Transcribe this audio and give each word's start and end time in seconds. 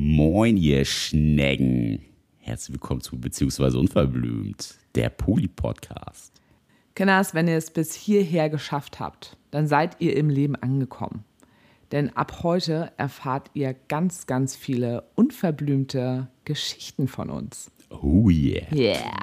Moin, 0.00 0.56
ihr 0.56 0.84
Schnecken. 0.84 1.98
Herzlich 2.36 2.74
willkommen 2.74 3.00
zu 3.00 3.20
Beziehungsweise 3.20 3.80
Unverblümt, 3.80 4.76
der 4.94 5.10
Poli-Podcast. 5.10 6.40
Kinders, 6.94 7.34
wenn 7.34 7.48
ihr 7.48 7.56
es 7.56 7.72
bis 7.72 7.94
hierher 7.94 8.48
geschafft 8.48 9.00
habt, 9.00 9.36
dann 9.50 9.66
seid 9.66 9.96
ihr 10.00 10.16
im 10.16 10.30
Leben 10.30 10.54
angekommen. 10.54 11.24
Denn 11.90 12.16
ab 12.16 12.44
heute 12.44 12.92
erfahrt 12.96 13.50
ihr 13.54 13.74
ganz, 13.88 14.28
ganz 14.28 14.54
viele 14.54 15.02
unverblümte 15.16 16.28
Geschichten 16.44 17.08
von 17.08 17.28
uns. 17.28 17.72
Oh 17.90 18.30
yeah. 18.30 18.72
Yeah. 18.72 19.16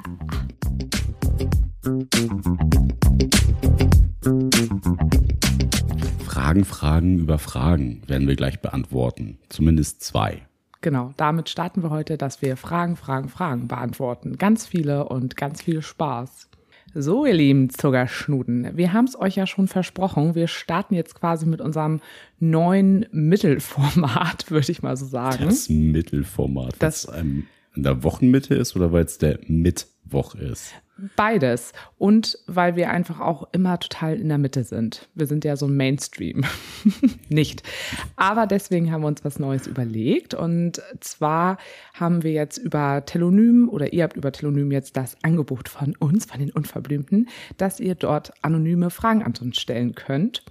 Fragen, 6.26 6.66
Fragen 6.66 7.18
über 7.18 7.38
Fragen 7.38 8.02
werden 8.06 8.28
wir 8.28 8.36
gleich 8.36 8.60
beantworten. 8.60 9.38
Zumindest 9.48 10.04
zwei. 10.04 10.42
Genau, 10.86 11.12
damit 11.16 11.48
starten 11.48 11.82
wir 11.82 11.90
heute, 11.90 12.16
dass 12.16 12.42
wir 12.42 12.56
Fragen, 12.56 12.94
Fragen, 12.94 13.28
Fragen 13.28 13.66
beantworten. 13.66 14.38
Ganz 14.38 14.68
viele 14.68 15.08
und 15.08 15.36
ganz 15.36 15.60
viel 15.62 15.82
Spaß. 15.82 16.48
So, 16.94 17.26
ihr 17.26 17.34
lieben 17.34 17.70
Zuckerschnuten, 17.70 18.70
wir 18.76 18.92
haben 18.92 19.06
es 19.06 19.18
euch 19.18 19.34
ja 19.34 19.48
schon 19.48 19.66
versprochen. 19.66 20.36
Wir 20.36 20.46
starten 20.46 20.94
jetzt 20.94 21.16
quasi 21.16 21.44
mit 21.44 21.60
unserem 21.60 21.98
neuen 22.38 23.04
Mittelformat, 23.10 24.48
würde 24.52 24.70
ich 24.70 24.80
mal 24.84 24.96
so 24.96 25.06
sagen. 25.06 25.44
Das 25.46 25.68
Mittelformat, 25.68 26.76
Das- 26.78 27.02
das 27.06 27.18
ähm, 27.18 27.46
in 27.74 27.82
der 27.82 28.04
Wochenmitte 28.04 28.54
ist 28.54 28.76
oder 28.76 28.92
weil 28.92 29.06
es 29.06 29.18
der 29.18 29.40
Mittwoch 30.06 30.34
ist? 30.34 30.74
Beides. 31.14 31.72
Und 31.98 32.38
weil 32.46 32.76
wir 32.76 32.90
einfach 32.90 33.20
auch 33.20 33.48
immer 33.52 33.78
total 33.78 34.18
in 34.18 34.28
der 34.28 34.38
Mitte 34.38 34.64
sind. 34.64 35.08
Wir 35.14 35.26
sind 35.26 35.44
ja 35.44 35.56
so 35.56 35.68
Mainstream. 35.68 36.44
Nicht. 37.28 37.62
Aber 38.16 38.46
deswegen 38.46 38.90
haben 38.90 39.02
wir 39.02 39.08
uns 39.08 39.22
was 39.22 39.38
Neues 39.38 39.66
überlegt. 39.66 40.32
Und 40.32 40.80
zwar 41.00 41.58
haben 41.92 42.22
wir 42.22 42.32
jetzt 42.32 42.56
über 42.56 43.04
Telonym 43.04 43.68
oder 43.68 43.92
ihr 43.92 44.04
habt 44.04 44.16
über 44.16 44.32
Telonym 44.32 44.72
jetzt 44.72 44.96
das 44.96 45.16
Angebot 45.22 45.68
von 45.68 45.94
uns, 45.96 46.24
von 46.24 46.40
den 46.40 46.50
Unverblümten, 46.50 47.28
dass 47.58 47.78
ihr 47.78 47.94
dort 47.94 48.32
anonyme 48.42 48.88
Fragen 48.88 49.22
an 49.22 49.34
uns 49.40 49.58
stellen 49.58 49.94
könnt. 49.94 50.44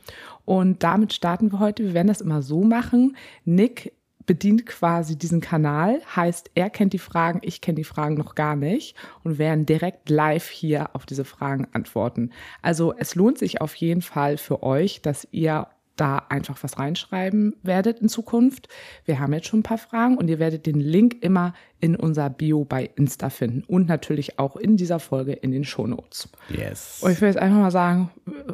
Und 0.43 0.83
damit 0.83 1.11
starten 1.13 1.51
wir 1.51 1.59
heute. 1.59 1.85
Wir 1.85 1.93
werden 1.95 2.07
das 2.07 2.21
immer 2.21 2.43
so 2.43 2.61
machen. 2.61 3.17
Nick 3.45 3.93
bedient 4.25 4.65
quasi 4.65 5.17
diesen 5.17 5.41
Kanal, 5.41 6.01
heißt, 6.15 6.51
er 6.55 6.69
kennt 6.69 6.93
die 6.93 6.99
Fragen, 6.99 7.39
ich 7.43 7.61
kenne 7.61 7.75
die 7.75 7.83
Fragen 7.83 8.15
noch 8.15 8.35
gar 8.35 8.55
nicht 8.55 8.95
und 9.23 9.37
werden 9.37 9.65
direkt 9.65 10.09
live 10.09 10.49
hier 10.49 10.95
auf 10.95 11.05
diese 11.05 11.25
Fragen 11.25 11.67
antworten. 11.73 12.31
Also 12.61 12.93
es 12.97 13.15
lohnt 13.15 13.37
sich 13.37 13.61
auf 13.61 13.75
jeden 13.75 14.01
Fall 14.01 14.37
für 14.37 14.63
euch, 14.63 15.01
dass 15.01 15.27
ihr 15.31 15.67
da 15.95 16.17
einfach 16.29 16.61
was 16.61 16.77
reinschreiben 16.77 17.55
werdet 17.63 17.99
in 17.99 18.09
Zukunft. 18.09 18.67
Wir 19.05 19.19
haben 19.19 19.33
jetzt 19.33 19.47
schon 19.47 19.59
ein 19.59 19.63
paar 19.63 19.77
Fragen 19.77 20.17
und 20.17 20.29
ihr 20.29 20.39
werdet 20.39 20.65
den 20.65 20.79
Link 20.79 21.17
immer 21.21 21.53
in 21.79 21.95
unser 21.95 22.29
Bio 22.29 22.65
bei 22.65 22.89
Insta 22.95 23.29
finden 23.29 23.63
und 23.63 23.87
natürlich 23.87 24.39
auch 24.39 24.55
in 24.55 24.77
dieser 24.77 24.99
Folge 24.99 25.33
in 25.33 25.51
den 25.51 25.63
Shownotes. 25.63 26.29
Yes. 26.49 26.99
Und 27.01 27.11
ich 27.11 27.21
will 27.21 27.29
jetzt 27.29 27.39
einfach 27.39 27.57
mal 27.57 27.71
sagen, 27.71 28.11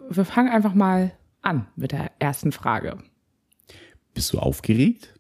wir 0.10 0.26
fangen 0.26 0.50
einfach 0.50 0.74
mal 0.74 1.14
an 1.42 1.68
mit 1.76 1.92
der 1.92 2.12
ersten 2.20 2.52
Frage. 2.52 2.98
Bist 4.14 4.34
du 4.34 4.40
aufgeregt? 4.40 5.14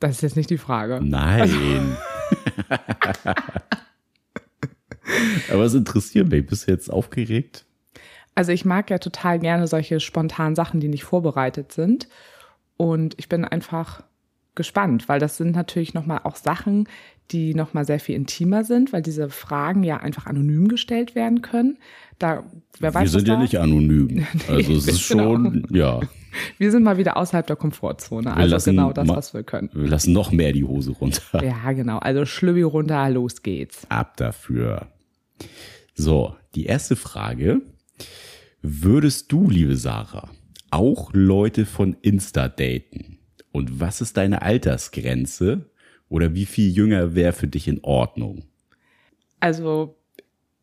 Das 0.00 0.12
ist 0.16 0.22
jetzt 0.22 0.36
nicht 0.36 0.50
die 0.50 0.58
Frage. 0.58 1.00
Nein. 1.02 1.96
Aber 5.50 5.64
es 5.64 5.74
interessiert 5.74 6.28
mich. 6.30 6.46
Bist 6.46 6.66
du 6.68 6.72
jetzt 6.72 6.90
aufgeregt? 6.92 7.64
Also 8.34 8.52
ich 8.52 8.64
mag 8.64 8.90
ja 8.90 8.98
total 8.98 9.38
gerne 9.38 9.66
solche 9.66 10.00
spontanen 10.00 10.54
Sachen, 10.54 10.80
die 10.80 10.88
nicht 10.88 11.04
vorbereitet 11.04 11.72
sind. 11.72 12.08
Und 12.76 13.14
ich 13.18 13.28
bin 13.28 13.44
einfach 13.44 14.04
gespannt, 14.54 15.08
weil 15.08 15.18
das 15.18 15.36
sind 15.36 15.56
natürlich 15.56 15.94
nochmal 15.94 16.20
auch 16.24 16.36
Sachen, 16.36 16.88
die 17.30 17.54
nochmal 17.54 17.84
sehr 17.84 18.00
viel 18.00 18.14
intimer 18.14 18.64
sind, 18.64 18.92
weil 18.92 19.02
diese 19.02 19.28
Fragen 19.28 19.82
ja 19.82 19.98
einfach 19.98 20.26
anonym 20.26 20.68
gestellt 20.68 21.14
werden 21.14 21.42
können. 21.42 21.78
Da, 22.18 22.44
wer 22.78 22.94
weiß, 22.94 23.02
wir 23.04 23.18
sind 23.18 23.28
ja 23.28 23.34
da- 23.34 23.40
nicht 23.40 23.58
anonym. 23.58 24.26
Also 24.48 24.72
es 24.72 24.86
ist 24.86 25.08
genau. 25.08 25.34
schon, 25.34 25.66
ja, 25.70 26.00
Wir 26.58 26.70
sind 26.70 26.82
mal 26.82 26.98
wieder 26.98 27.16
außerhalb 27.16 27.46
der 27.46 27.56
Komfortzone. 27.56 28.34
Also 28.34 28.54
lassen 28.54 28.70
genau 28.70 28.92
das, 28.92 29.08
was 29.08 29.34
wir 29.34 29.42
können. 29.42 29.70
wir 29.72 29.88
lassen 29.88 30.12
noch 30.12 30.32
mehr 30.32 30.52
die 30.52 30.64
Hose 30.64 30.92
runter. 30.92 31.44
Ja, 31.44 31.72
genau. 31.72 31.98
Also 31.98 32.24
Schlübbi 32.24 32.62
runter, 32.62 33.08
los 33.10 33.42
geht's. 33.42 33.86
Ab 33.88 34.16
dafür. 34.16 34.88
So, 35.94 36.34
die 36.54 36.66
erste 36.66 36.96
Frage. 36.96 37.60
Würdest 38.62 39.30
du, 39.30 39.48
liebe 39.48 39.76
Sarah, 39.76 40.30
auch 40.70 41.10
Leute 41.12 41.64
von 41.64 41.96
Insta 42.02 42.48
daten? 42.48 43.18
Und 43.52 43.80
was 43.80 44.00
ist 44.00 44.16
deine 44.16 44.42
Altersgrenze? 44.42 45.70
Oder 46.08 46.34
wie 46.34 46.46
viel 46.46 46.70
jünger 46.70 47.14
wäre 47.14 47.32
für 47.32 47.48
dich 47.48 47.68
in 47.68 47.82
Ordnung? 47.82 48.44
Also 49.40 49.96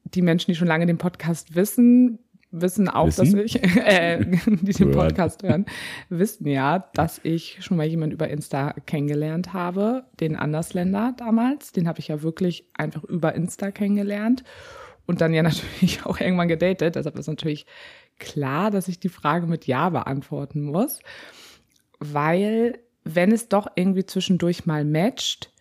die 0.03 0.21
Menschen, 0.21 0.51
die 0.51 0.55
schon 0.55 0.67
lange 0.67 0.85
den 0.85 0.97
Podcast 0.97 1.55
wissen, 1.55 2.19
wissen 2.61 2.89
auch, 2.89 3.07
Wissen? 3.07 3.35
dass 3.35 3.45
ich, 3.45 3.63
äh, 3.77 4.23
die 4.45 4.73
den. 4.73 4.91
Podcast 4.91 5.43
hören, 5.43 5.65
wissen 6.09 6.47
ja, 6.47 6.79
dass 6.93 7.19
ich 7.23 7.57
schon 7.61 7.77
mal 7.77 7.85
jemanden 7.85 8.13
über 8.13 8.29
Insta 8.29 8.73
kennengelernt 8.85 9.53
habe, 9.53 10.05
den 10.19 10.35
Andersländer 10.35 11.13
damals. 11.17 11.71
Den 11.71 11.87
habe 11.87 11.99
ich 11.99 12.07
ja 12.07 12.21
wirklich 12.21 12.67
einfach 12.73 13.03
über 13.03 13.35
Insta 13.35 13.71
kennengelernt 13.71 14.43
und 15.05 15.21
dann 15.21 15.33
ja 15.33 15.43
natürlich 15.43 16.05
auch 16.05 16.19
irgendwann 16.19 16.47
gedatet. 16.47 16.95
Deshalb 16.95 17.17
ist 17.17 17.27
natürlich 17.27 17.65
klar, 18.19 18.71
dass 18.71 18.87
ich 18.87 18.99
die 18.99 19.09
Frage 19.09 19.47
mit 19.47 19.67
Ja 19.67 19.89
beantworten 19.89 20.63
muss, 20.63 20.99
weil 21.99 22.79
wenn 23.03 23.31
es 23.31 23.49
doch 23.49 23.67
irgendwie 23.75 24.05
zwischendurch 24.05 24.65
mal 24.65 24.83
matcht, 24.83 25.51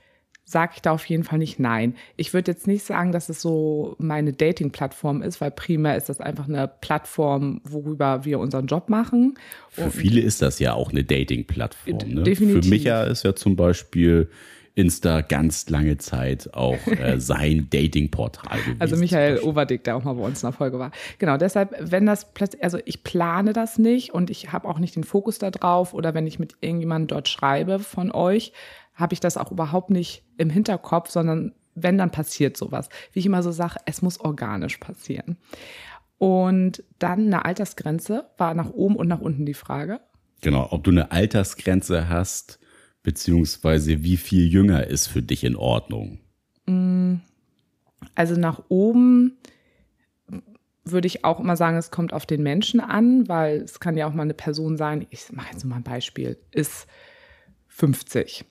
sage 0.45 0.73
ich 0.77 0.83
da 0.83 0.93
auf 0.93 1.07
jeden 1.07 1.25
Fall 1.25 1.39
nicht 1.39 1.59
nein. 1.59 1.95
Ich 2.17 2.35
würde 2.35 2.53
jetzt 2.53 2.67
nicht 2.67 2.85
sagen, 2.85 3.13
dass 3.13 3.29
es 3.29 3.41
so 3.41 3.97
meine 3.99 4.33
Dating-Plattform 4.33 5.23
ist, 5.23 5.41
weil 5.41 5.51
primär 5.51 5.97
ist 5.97 6.09
das 6.09 6.21
einfach 6.21 6.49
eine 6.49 6.69
Plattform, 6.69 7.61
worüber 7.65 8.25
wir 8.25 8.39
unseren 8.39 8.67
Job 8.67 8.89
machen. 8.89 9.35
Für 9.71 9.91
viele 9.91 10.21
ist 10.21 10.43
das 10.43 10.59
ja 10.59 10.75
auch 10.75 10.91
eine 10.91 11.03
Dating-Plattform. 11.03 11.99
Ne? 12.09 12.23
definitiv. 12.23 12.65
Für 12.65 12.71
Micha 12.71 13.05
ist 13.05 13.25
ja 13.25 13.35
zum 13.35 13.57
Beispiel 13.57 14.29
Insta 14.77 15.21
ganz 15.21 15.69
lange 15.71 15.99
Zeit 15.99 16.53
auch 16.53 16.85
äh, 16.89 17.19
sein 17.21 17.69
Dating-Portal 17.71 18.59
gewesen. 18.59 18.81
Also 18.81 18.97
Michael 18.97 19.39
Overdick, 19.39 19.85
der 19.85 19.97
auch 19.97 20.03
mal 20.03 20.15
bei 20.15 20.25
uns 20.25 20.43
in 20.43 20.49
der 20.49 20.53
Folge 20.53 20.79
war. 20.81 20.91
Genau, 21.19 21.37
deshalb, 21.37 21.77
wenn 21.79 22.07
das 22.07 22.33
plötzlich, 22.35 22.63
also 22.65 22.79
ich 22.85 23.05
plane 23.05 23.53
das 23.53 23.79
nicht 23.79 24.13
und 24.13 24.31
ich 24.31 24.53
habe 24.53 24.69
auch 24.69 24.81
nicht 24.81 24.97
den 24.97 25.05
Fokus 25.05 25.39
da 25.39 25.53
drauf 25.53 25.95
oder 25.95 26.13
wenn 26.13 26.27
ich 26.27 26.41
mit 26.41 26.57
irgendjemandem 26.61 27.07
dort 27.07 27.29
schreibe 27.29 27.79
von 27.79 28.11
euch, 28.11 28.53
habe 28.95 29.15
ich 29.15 29.21
das 29.21 29.37
auch 29.37 29.51
überhaupt 29.51 29.91
nicht 29.91 30.25
im 30.37 30.51
Hinterkopf, 30.51 31.11
sondern 31.11 31.53
wenn, 31.75 31.99
dann 31.99 32.11
passiert 32.11 32.57
sowas. 32.57 32.89
Wie 33.13 33.19
ich 33.19 33.27
immer 33.27 33.43
so 33.43 33.51
sage, 33.51 33.77
es 33.87 34.03
muss 34.03 34.21
organisch 34.21 34.79
passieren. 34.79 35.37
Und 36.19 36.85
dann 36.99 37.27
eine 37.27 37.45
Altersgrenze 37.45 38.31
war 38.39 38.55
nach 38.55 38.71
oben 38.71 38.97
und 38.97 39.09
nach 39.09 39.21
unten 39.21 39.45
die 39.45 39.55
Frage. 39.55 40.01
Genau, 40.41 40.69
ob 40.71 40.85
du 40.85 40.91
eine 40.91 41.11
Altersgrenze 41.11 42.09
hast, 42.09 42.61
beziehungsweise 43.03 44.03
wie 44.03 44.17
viel 44.17 44.47
jünger 44.47 44.87
ist 44.87 45.09
für 45.09 45.23
dich 45.23 45.43
in 45.45 45.57
Ordnung. 45.57 46.21
Also 48.15 48.37
nach 48.37 48.63
oben 48.69 49.37
würde 50.85 51.07
ich 51.07 51.25
auch 51.25 51.41
immer 51.41 51.57
sagen, 51.57 51.77
es 51.77 51.91
kommt 51.91 52.13
auf 52.13 52.27
den 52.27 52.43
Menschen 52.43 52.81
an, 52.81 53.27
weil 53.29 53.63
es 53.63 53.81
kann 53.81 53.97
ja 53.97 54.07
auch 54.07 54.13
mal 54.13 54.23
eine 54.23 54.35
Person 54.35 54.77
sein, 54.77 55.07
ich 55.11 55.33
mache 55.33 55.53
jetzt 55.53 55.65
mal 55.65 55.77
ein 55.77 55.83
Beispiel, 55.83 56.39
ist 56.53 56.87
50 57.69 58.45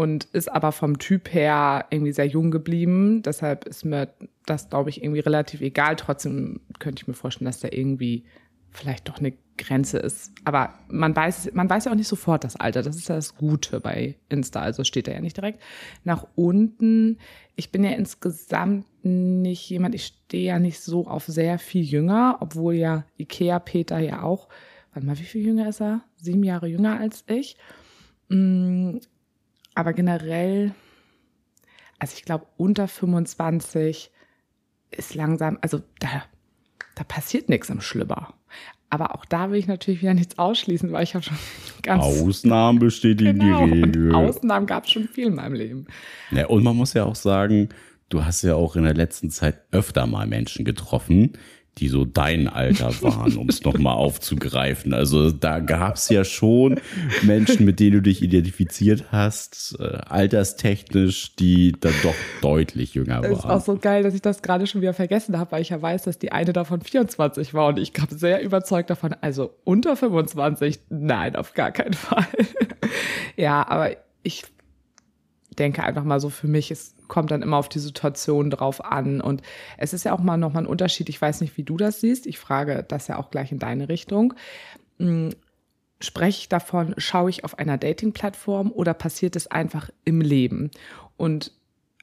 und 0.00 0.24
ist 0.32 0.50
aber 0.50 0.72
vom 0.72 0.98
Typ 0.98 1.34
her 1.34 1.84
irgendwie 1.90 2.12
sehr 2.12 2.26
jung 2.26 2.50
geblieben. 2.50 3.20
Deshalb 3.20 3.66
ist 3.66 3.84
mir 3.84 4.08
das, 4.46 4.70
glaube 4.70 4.88
ich, 4.88 5.02
irgendwie 5.02 5.20
relativ 5.20 5.60
egal. 5.60 5.96
Trotzdem 5.96 6.60
könnte 6.78 7.02
ich 7.02 7.06
mir 7.06 7.12
vorstellen, 7.12 7.44
dass 7.44 7.60
da 7.60 7.68
irgendwie 7.70 8.24
vielleicht 8.70 9.10
doch 9.10 9.18
eine 9.18 9.34
Grenze 9.58 9.98
ist. 9.98 10.32
Aber 10.44 10.72
man 10.88 11.14
weiß, 11.14 11.50
man 11.52 11.68
weiß 11.68 11.84
ja 11.84 11.92
auch 11.92 11.96
nicht 11.96 12.08
sofort 12.08 12.44
das 12.44 12.56
Alter. 12.56 12.80
Das 12.80 12.96
ist 12.96 13.10
ja 13.10 13.14
das 13.14 13.36
Gute 13.36 13.78
bei 13.78 14.16
Insta. 14.30 14.62
Also 14.62 14.84
steht 14.84 15.06
da 15.06 15.12
ja 15.12 15.20
nicht 15.20 15.36
direkt. 15.36 15.60
Nach 16.02 16.26
unten. 16.34 17.18
Ich 17.54 17.70
bin 17.70 17.84
ja 17.84 17.90
insgesamt 17.90 18.86
nicht 19.02 19.68
jemand, 19.68 19.94
ich 19.94 20.06
stehe 20.06 20.46
ja 20.46 20.58
nicht 20.58 20.80
so 20.80 21.08
auf 21.08 21.26
sehr 21.26 21.58
viel 21.58 21.84
jünger, 21.84 22.38
obwohl 22.40 22.72
ja 22.72 23.04
Ikea 23.18 23.58
Peter 23.58 23.98
ja 23.98 24.22
auch, 24.22 24.48
warte 24.94 25.06
mal, 25.06 25.18
wie 25.18 25.24
viel 25.24 25.44
jünger 25.44 25.68
ist 25.68 25.82
er? 25.82 26.00
Sieben 26.16 26.42
Jahre 26.42 26.68
jünger 26.68 26.98
als 26.98 27.22
ich. 27.26 27.58
Aber 29.74 29.92
generell, 29.92 30.74
also 31.98 32.14
ich 32.16 32.24
glaube, 32.24 32.46
unter 32.56 32.88
25 32.88 34.10
ist 34.90 35.14
langsam, 35.14 35.58
also 35.60 35.80
da, 36.00 36.24
da 36.96 37.04
passiert 37.04 37.48
nichts 37.48 37.70
im 37.70 37.80
Schlüpper. 37.80 38.34
Aber 38.92 39.14
auch 39.14 39.24
da 39.24 39.50
will 39.50 39.58
ich 39.58 39.68
natürlich 39.68 40.02
wieder 40.02 40.14
nichts 40.14 40.36
ausschließen, 40.38 40.90
weil 40.90 41.04
ich 41.04 41.14
habe 41.14 41.24
schon 41.24 41.38
ganz 41.82 42.02
Ausnahmen 42.02 42.80
bestätigen 42.80 43.38
genau, 43.38 43.66
die 43.66 43.82
Regel. 43.82 44.14
Ausnahmen 44.14 44.66
gab 44.66 44.84
es 44.84 44.90
schon 44.90 45.08
viel 45.08 45.28
in 45.28 45.36
meinem 45.36 45.54
Leben. 45.54 45.86
Ja, 46.32 46.46
und 46.46 46.64
man 46.64 46.76
muss 46.76 46.92
ja 46.94 47.04
auch 47.04 47.14
sagen, 47.14 47.68
du 48.08 48.24
hast 48.24 48.42
ja 48.42 48.56
auch 48.56 48.74
in 48.74 48.82
der 48.82 48.94
letzten 48.94 49.30
Zeit 49.30 49.62
öfter 49.70 50.06
mal 50.06 50.26
Menschen 50.26 50.64
getroffen, 50.64 51.34
die 51.80 51.88
so 51.88 52.04
dein 52.04 52.46
Alter 52.46 52.90
waren, 53.02 53.36
um 53.36 53.48
es 53.48 53.64
nochmal 53.64 53.94
aufzugreifen. 53.94 54.92
Also 54.92 55.30
da 55.30 55.60
gab 55.60 55.96
es 55.96 56.08
ja 56.10 56.24
schon 56.24 56.80
Menschen, 57.22 57.64
mit 57.64 57.80
denen 57.80 57.92
du 57.92 58.02
dich 58.02 58.22
identifiziert 58.22 59.06
hast, 59.10 59.76
äh, 59.80 59.98
alterstechnisch, 60.06 61.36
die 61.36 61.72
dann 61.72 61.94
doch 62.02 62.14
deutlich 62.42 62.94
jünger 62.94 63.22
waren. 63.22 63.32
Es 63.32 63.38
ist 63.40 63.44
auch 63.46 63.60
so 63.60 63.76
geil, 63.76 64.02
dass 64.02 64.14
ich 64.14 64.22
das 64.22 64.42
gerade 64.42 64.66
schon 64.66 64.82
wieder 64.82 64.94
vergessen 64.94 65.38
habe, 65.38 65.52
weil 65.52 65.62
ich 65.62 65.70
ja 65.70 65.80
weiß, 65.80 66.02
dass 66.02 66.18
die 66.18 66.32
eine 66.32 66.52
davon 66.52 66.82
24 66.82 67.54
war 67.54 67.68
und 67.68 67.78
ich 67.78 67.92
kam 67.92 68.08
sehr 68.10 68.42
überzeugt 68.42 68.90
davon. 68.90 69.14
Also 69.20 69.54
unter 69.64 69.96
25, 69.96 70.80
nein, 70.90 71.34
auf 71.34 71.54
gar 71.54 71.72
keinen 71.72 71.94
Fall. 71.94 72.26
ja, 73.36 73.66
aber 73.66 73.96
ich 74.22 74.44
denke 75.58 75.82
einfach 75.82 76.04
mal 76.04 76.20
so 76.20 76.30
für 76.30 76.48
mich, 76.48 76.70
es 76.70 76.94
kommt 77.08 77.30
dann 77.30 77.42
immer 77.42 77.56
auf 77.56 77.68
die 77.68 77.78
Situation 77.78 78.50
drauf 78.50 78.84
an. 78.84 79.20
Und 79.20 79.42
es 79.78 79.92
ist 79.92 80.04
ja 80.04 80.12
auch 80.12 80.20
mal 80.20 80.36
nochmal 80.36 80.64
ein 80.64 80.68
Unterschied. 80.68 81.08
Ich 81.08 81.20
weiß 81.20 81.40
nicht, 81.40 81.56
wie 81.56 81.64
du 81.64 81.76
das 81.76 82.00
siehst. 82.00 82.26
Ich 82.26 82.38
frage 82.38 82.84
das 82.86 83.08
ja 83.08 83.18
auch 83.18 83.30
gleich 83.30 83.52
in 83.52 83.58
deine 83.58 83.88
Richtung. 83.88 84.34
Hm, 84.98 85.30
spreche 86.00 86.40
ich 86.40 86.48
davon, 86.48 86.94
schaue 86.96 87.30
ich 87.30 87.44
auf 87.44 87.58
einer 87.58 87.78
Dating-Plattform 87.78 88.72
oder 88.72 88.94
passiert 88.94 89.36
es 89.36 89.48
einfach 89.48 89.90
im 90.04 90.20
Leben? 90.20 90.70
Und 91.16 91.52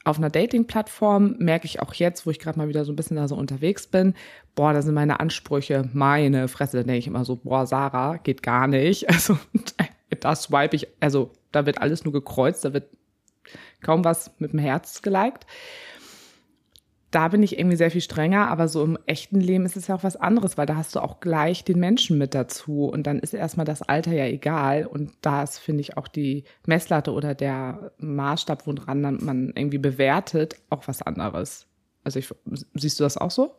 auf 0.04 0.18
einer 0.18 0.30
Dating-Plattform 0.30 1.36
merke 1.38 1.66
ich 1.66 1.80
auch 1.80 1.92
jetzt, 1.94 2.24
wo 2.24 2.30
ich 2.30 2.38
gerade 2.38 2.58
mal 2.58 2.68
wieder 2.68 2.84
so 2.84 2.92
ein 2.92 2.96
bisschen 2.96 3.16
da 3.16 3.28
so 3.28 3.36
unterwegs 3.36 3.86
bin, 3.86 4.14
boah, 4.54 4.72
da 4.72 4.82
sind 4.82 4.94
meine 4.94 5.20
Ansprüche, 5.20 5.88
meine 5.92 6.48
Fresse, 6.48 6.78
da 6.78 6.82
denke 6.82 6.98
ich 6.98 7.06
immer 7.06 7.24
so, 7.24 7.36
boah, 7.36 7.66
Sarah, 7.66 8.16
geht 8.18 8.42
gar 8.42 8.66
nicht. 8.66 9.06
Also 9.18 9.38
da 10.20 10.34
swipe 10.34 10.74
ich, 10.74 10.88
also 11.00 11.32
da 11.52 11.66
wird 11.66 11.82
alles 11.82 12.04
nur 12.04 12.12
gekreuzt, 12.12 12.64
da 12.64 12.72
wird 12.72 12.88
kaum 13.82 14.04
was 14.04 14.30
mit 14.38 14.52
dem 14.52 14.58
Herz 14.58 15.02
geliked. 15.02 15.46
Da 17.10 17.28
bin 17.28 17.42
ich 17.42 17.58
irgendwie 17.58 17.76
sehr 17.76 17.90
viel 17.90 18.02
strenger, 18.02 18.48
aber 18.48 18.68
so 18.68 18.84
im 18.84 18.98
echten 19.06 19.40
Leben 19.40 19.64
ist 19.64 19.78
es 19.78 19.86
ja 19.86 19.94
auch 19.94 20.02
was 20.02 20.16
anderes, 20.16 20.58
weil 20.58 20.66
da 20.66 20.76
hast 20.76 20.94
du 20.94 21.00
auch 21.00 21.20
gleich 21.20 21.64
den 21.64 21.78
Menschen 21.78 22.18
mit 22.18 22.34
dazu 22.34 22.84
und 22.84 23.06
dann 23.06 23.18
ist 23.18 23.32
erstmal 23.32 23.64
das 23.64 23.80
Alter 23.80 24.12
ja 24.12 24.26
egal 24.26 24.84
und 24.84 25.12
da 25.22 25.42
ist, 25.42 25.58
finde 25.58 25.80
ich, 25.80 25.96
auch 25.96 26.06
die 26.06 26.44
Messlatte 26.66 27.12
oder 27.12 27.34
der 27.34 27.92
Maßstab, 27.96 28.66
woran 28.66 29.00
man 29.00 29.52
irgendwie 29.54 29.78
bewertet, 29.78 30.56
auch 30.68 30.86
was 30.86 31.00
anderes. 31.00 31.66
Also 32.04 32.18
ich, 32.18 32.28
siehst 32.74 33.00
du 33.00 33.04
das 33.04 33.16
auch 33.16 33.30
so? 33.30 33.54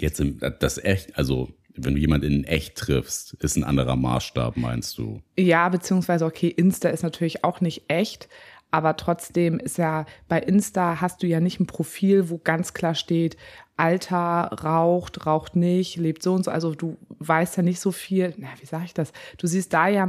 Jetzt 0.00 0.18
im, 0.18 0.40
das 0.58 0.78
echt, 0.78 1.16
also 1.16 1.50
wenn 1.76 1.94
du 1.94 2.00
jemanden 2.00 2.32
in 2.32 2.44
echt 2.44 2.76
triffst, 2.76 3.34
ist 3.34 3.56
ein 3.56 3.64
anderer 3.64 3.96
Maßstab, 3.96 4.56
meinst 4.56 4.98
du? 4.98 5.22
Ja, 5.38 5.68
beziehungsweise, 5.68 6.24
okay, 6.24 6.48
Insta 6.48 6.88
ist 6.88 7.02
natürlich 7.02 7.44
auch 7.44 7.60
nicht 7.60 7.84
echt, 7.88 8.28
aber 8.70 8.96
trotzdem 8.96 9.58
ist 9.58 9.78
ja 9.78 10.06
bei 10.28 10.40
Insta 10.40 11.00
hast 11.00 11.22
du 11.22 11.26
ja 11.26 11.40
nicht 11.40 11.60
ein 11.60 11.66
Profil, 11.66 12.30
wo 12.30 12.38
ganz 12.38 12.74
klar 12.74 12.94
steht, 12.94 13.36
Alter, 13.78 14.50
raucht, 14.64 15.26
raucht 15.26 15.54
nicht, 15.54 15.96
lebt 15.96 16.22
so 16.22 16.32
und 16.32 16.44
so. 16.44 16.50
Also 16.50 16.74
du 16.74 16.96
weißt 17.18 17.58
ja 17.58 17.62
nicht 17.62 17.78
so 17.78 17.92
viel, 17.92 18.32
na, 18.38 18.48
wie 18.58 18.66
sage 18.66 18.86
ich 18.86 18.94
das? 18.94 19.12
Du 19.36 19.46
siehst 19.46 19.72
da 19.74 19.86
ja 19.86 20.08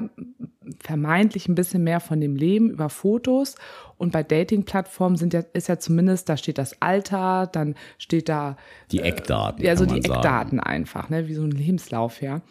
vermeintlich 0.81 1.49
ein 1.49 1.55
bisschen 1.55 1.83
mehr 1.83 1.99
von 1.99 2.21
dem 2.21 2.37
Leben 2.37 2.69
über 2.69 2.89
Fotos. 2.89 3.55
Und 3.97 4.13
bei 4.13 4.23
Dating-Plattformen 4.23 5.17
sind 5.17 5.33
ja, 5.33 5.43
ist 5.51 5.67
ja 5.67 5.79
zumindest, 5.79 6.29
da 6.29 6.37
steht 6.37 6.57
das 6.57 6.81
Alter, 6.81 7.47
dann 7.51 7.75
steht 7.97 8.29
da. 8.29 8.55
Die 8.91 9.01
Eckdaten. 9.01 9.61
Äh, 9.61 9.67
ja, 9.67 9.75
so 9.75 9.85
die 9.85 10.01
sagen. 10.01 10.13
Eckdaten 10.13 10.59
einfach, 10.61 11.09
ne? 11.09 11.27
Wie 11.27 11.33
so 11.33 11.43
ein 11.43 11.51
Lebenslauf, 11.51 12.21
ja. 12.21 12.41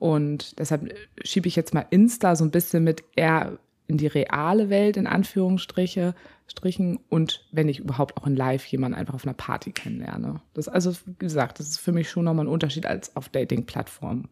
Und 0.00 0.58
deshalb 0.58 0.92
schiebe 1.22 1.46
ich 1.46 1.54
jetzt 1.54 1.74
mal 1.74 1.86
Insta 1.90 2.34
so 2.34 2.44
ein 2.44 2.50
bisschen 2.50 2.82
mit 2.82 3.04
eher 3.14 3.58
in 3.90 3.96
die 3.96 4.06
reale 4.06 4.70
Welt 4.70 4.96
in 4.96 5.08
Anführungsstriche 5.08 6.14
Strichen 6.46 7.00
und 7.08 7.44
wenn 7.50 7.68
ich 7.68 7.80
überhaupt 7.80 8.16
auch 8.16 8.26
in 8.26 8.36
Live 8.36 8.64
jemanden 8.66 8.96
einfach 8.96 9.14
auf 9.14 9.24
einer 9.24 9.34
Party 9.34 9.72
kennenlerne. 9.72 10.40
Das 10.54 10.68
also 10.68 10.92
wie 11.06 11.14
gesagt, 11.18 11.58
das 11.58 11.68
ist 11.68 11.78
für 11.78 11.92
mich 11.92 12.08
schon 12.08 12.24
nochmal 12.24 12.44
ein 12.44 12.52
Unterschied 12.52 12.86
als 12.86 13.16
auf 13.16 13.28
Dating-Plattformen. 13.28 14.28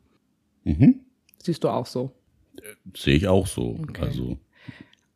Mhm. 0.63 1.01
Siehst 1.43 1.65
du 1.65 1.69
auch 1.69 1.87
so? 1.87 2.13
Sehe 2.97 3.17
ich 3.17 3.27
auch 3.27 3.47
so. 3.49 3.79
Okay. 3.81 4.03
Also. 4.03 4.39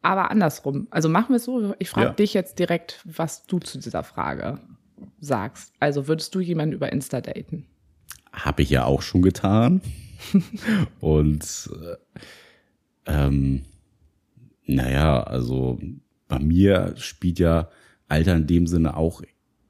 Aber 0.02 0.30
andersrum. 0.30 0.88
Also 0.90 1.08
machen 1.08 1.30
wir 1.30 1.36
es 1.36 1.44
so. 1.44 1.74
Ich 1.78 1.90
frage 1.90 2.08
ja. 2.08 2.12
dich 2.14 2.34
jetzt 2.34 2.58
direkt, 2.58 3.00
was 3.04 3.46
du 3.46 3.60
zu 3.60 3.78
dieser 3.78 4.02
Frage 4.02 4.58
sagst. 5.20 5.72
Also 5.78 6.08
würdest 6.08 6.34
du 6.34 6.40
jemanden 6.40 6.74
über 6.74 6.92
Insta 6.92 7.20
daten? 7.20 7.66
Habe 8.32 8.62
ich 8.62 8.70
ja 8.70 8.86
auch 8.86 9.02
schon 9.02 9.22
getan. 9.22 9.82
und 11.00 11.70
äh, 11.80 11.96
ähm, 13.06 13.64
naja, 14.74 15.22
also 15.22 15.78
bei 16.28 16.38
mir 16.38 16.94
spielt 16.96 17.38
ja 17.38 17.68
Alter 18.08 18.36
in 18.36 18.46
dem 18.46 18.66
Sinne 18.66 18.96
auch 18.96 19.22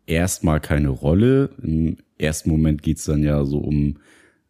erstmal 0.07 0.61
keine 0.61 0.89
Rolle. 0.89 1.51
Im 1.63 1.97
ersten 2.19 2.51
Moment 2.51 2.83
geht's 2.83 3.05
dann 3.05 3.23
ja 3.23 3.45
so 3.45 3.59
um 3.59 3.99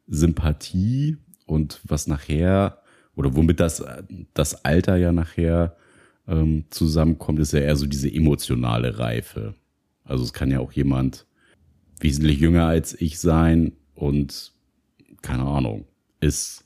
Sympathie 0.08 1.16
und 1.46 1.80
was 1.84 2.06
nachher 2.06 2.82
oder 3.14 3.36
womit 3.36 3.60
das, 3.60 3.84
das 4.34 4.64
Alter 4.64 4.96
ja 4.96 5.12
nachher 5.12 5.76
ähm, 6.26 6.64
zusammenkommt, 6.70 7.38
ist 7.38 7.52
ja 7.52 7.60
eher 7.60 7.76
so 7.76 7.86
diese 7.86 8.12
emotionale 8.12 8.98
Reife. 8.98 9.54
Also 10.04 10.24
es 10.24 10.32
kann 10.32 10.50
ja 10.50 10.60
auch 10.60 10.72
jemand 10.72 11.26
wesentlich 12.00 12.40
jünger 12.40 12.66
als 12.66 13.00
ich 13.00 13.20
sein 13.20 13.72
und 13.94 14.52
keine 15.20 15.44
Ahnung, 15.44 15.84
ist 16.20 16.64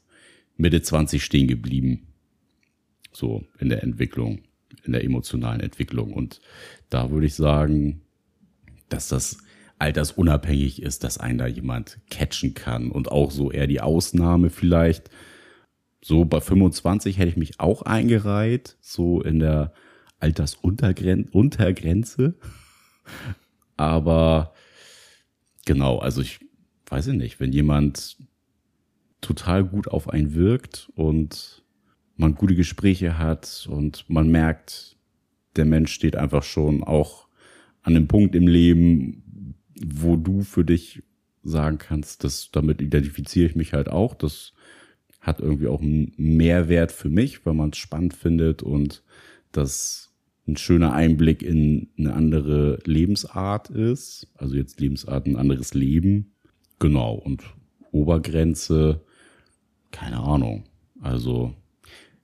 Mitte 0.56 0.80
20 0.80 1.22
stehen 1.22 1.48
geblieben 1.48 2.06
so 3.16 3.44
in 3.58 3.68
der 3.68 3.82
Entwicklung, 3.82 4.42
in 4.84 4.92
der 4.92 5.04
emotionalen 5.04 5.60
Entwicklung. 5.60 6.12
Und 6.12 6.40
da 6.90 7.10
würde 7.10 7.26
ich 7.26 7.34
sagen, 7.34 8.02
dass 8.88 9.08
das 9.08 9.38
altersunabhängig 9.78 10.82
ist, 10.82 11.04
dass 11.04 11.18
einen 11.18 11.38
da 11.38 11.46
jemand 11.46 11.98
catchen 12.10 12.54
kann 12.54 12.90
und 12.90 13.10
auch 13.10 13.30
so 13.30 13.50
eher 13.50 13.66
die 13.66 13.80
Ausnahme 13.80 14.50
vielleicht. 14.50 15.10
So 16.00 16.24
bei 16.24 16.40
25 16.40 17.18
hätte 17.18 17.28
ich 17.28 17.36
mich 17.36 17.60
auch 17.60 17.82
eingereiht, 17.82 18.76
so 18.80 19.20
in 19.20 19.38
der 19.38 19.72
Altersuntergrenze. 20.20 22.36
Aber 23.76 24.54
genau, 25.66 25.98
also 25.98 26.22
ich 26.22 26.40
weiß 26.86 27.08
nicht, 27.08 27.40
wenn 27.40 27.52
jemand 27.52 28.16
total 29.20 29.64
gut 29.64 29.88
auf 29.88 30.08
einen 30.08 30.34
wirkt 30.34 30.90
und 30.94 31.65
man 32.16 32.34
gute 32.34 32.54
Gespräche 32.54 33.18
hat 33.18 33.66
und 33.70 34.08
man 34.08 34.28
merkt, 34.30 34.96
der 35.56 35.64
Mensch 35.64 35.92
steht 35.92 36.16
einfach 36.16 36.42
schon 36.42 36.82
auch 36.82 37.28
an 37.82 37.96
einem 37.96 38.08
Punkt 38.08 38.34
im 38.34 38.48
Leben, 38.48 39.54
wo 39.80 40.16
du 40.16 40.42
für 40.42 40.64
dich 40.64 41.02
sagen 41.42 41.78
kannst, 41.78 42.24
dass 42.24 42.50
damit 42.50 42.82
identifiziere 42.82 43.48
ich 43.48 43.56
mich 43.56 43.72
halt 43.72 43.88
auch. 43.88 44.14
Das 44.14 44.52
hat 45.20 45.40
irgendwie 45.40 45.68
auch 45.68 45.80
einen 45.80 46.12
Mehrwert 46.16 46.92
für 46.92 47.08
mich, 47.08 47.44
weil 47.44 47.54
man 47.54 47.70
es 47.70 47.78
spannend 47.78 48.14
findet 48.14 48.62
und 48.62 49.02
das 49.52 50.12
ein 50.48 50.56
schöner 50.56 50.92
Einblick 50.92 51.42
in 51.42 51.88
eine 51.98 52.14
andere 52.14 52.78
Lebensart 52.84 53.70
ist. 53.70 54.28
Also 54.34 54.54
jetzt 54.54 54.80
Lebensart, 54.80 55.26
ein 55.26 55.36
anderes 55.36 55.74
Leben. 55.74 56.32
Genau. 56.78 57.14
Und 57.14 57.42
Obergrenze, 57.90 59.00
keine 59.90 60.18
Ahnung. 60.18 60.64
Also 61.00 61.54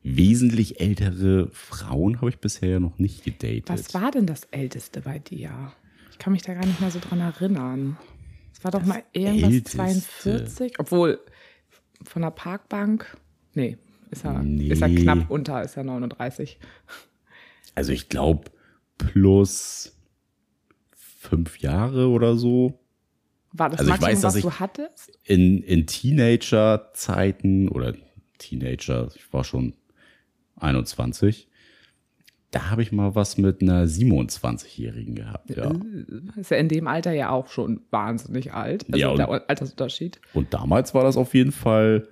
wesentlich 0.03 0.81
ältere 0.81 1.49
Frauen 1.53 2.21
habe 2.21 2.31
ich 2.31 2.39
bisher 2.39 2.69
ja 2.69 2.81
noch 2.81 2.99
nicht 2.99 3.25
gedatet. 3.25 3.69
Was 3.69 3.95
war 3.95 4.11
denn 4.11 4.27
das 4.27 4.45
Älteste 4.45 5.01
bei 5.01 5.19
dir? 5.19 5.73
Ich 6.11 6.19
kann 6.19 6.33
mich 6.33 6.43
da 6.43 6.55
gar 6.55 6.67
nicht 6.67 6.81
mehr 6.81 6.91
so 6.91 6.99
dran 6.99 7.21
erinnern. 7.21 7.97
Es 8.53 8.65
war 8.65 8.71
doch 8.71 8.81
das 8.81 8.89
mal 8.89 9.03
irgendwas 9.13 9.53
Älteste. 9.53 9.77
42, 9.77 10.81
obwohl 10.81 11.21
von 12.05 12.23
der 12.23 12.31
Parkbank, 12.31 13.17
nee, 13.55 13.79
ist 14.11 14.25
er, 14.25 14.43
nee. 14.43 14.69
ist 14.69 14.83
er 14.83 14.89
knapp 14.89 15.31
unter, 15.31 15.63
ist 15.63 15.77
er 15.77 15.85
39. 15.85 16.59
Also 17.75 17.93
ich 17.93 18.09
glaube 18.09 18.51
plus 18.99 19.97
fünf 20.95 21.59
Jahre 21.61 22.09
oder 22.09 22.37
so. 22.37 22.79
War 23.53 23.71
das 23.71 23.81
also 23.81 23.91
Maximum, 23.91 24.11
ich 24.11 24.17
weiß, 24.17 24.23
was 24.25 24.43
du 24.43 24.51
hattest? 24.53 25.19
In, 25.25 25.63
in 25.63 25.87
Teenager-Zeiten 25.87 27.69
oder 27.69 27.95
Teenager, 28.39 29.09
ich 29.15 29.33
war 29.33 29.45
schon 29.45 29.75
21. 30.63 31.49
Da 32.51 32.71
habe 32.71 32.83
ich 32.83 32.93
mal 32.93 33.15
was 33.15 33.39
mit 33.39 33.63
einer 33.63 33.87
27-Jährigen 33.87 35.15
gehabt, 35.15 35.51
ja. 35.51 35.71
Äh, 35.71 36.41
ist 36.41 36.51
ja 36.51 36.59
in 36.59 36.69
dem 36.69 36.87
Alter 36.87 37.13
ja 37.13 37.31
auch 37.31 37.49
schon 37.49 37.81
wahnsinnig 37.91 38.53
alt. 38.53 38.85
Also 38.93 38.99
ja, 38.99 39.09
und, 39.09 39.19
der 39.19 39.49
Altersunterschied. 39.49 40.21
Und 40.35 40.53
damals 40.53 40.93
war 40.93 41.03
das 41.03 41.17
auf 41.17 41.35
jeden 41.35 41.53
Fall 41.53 42.09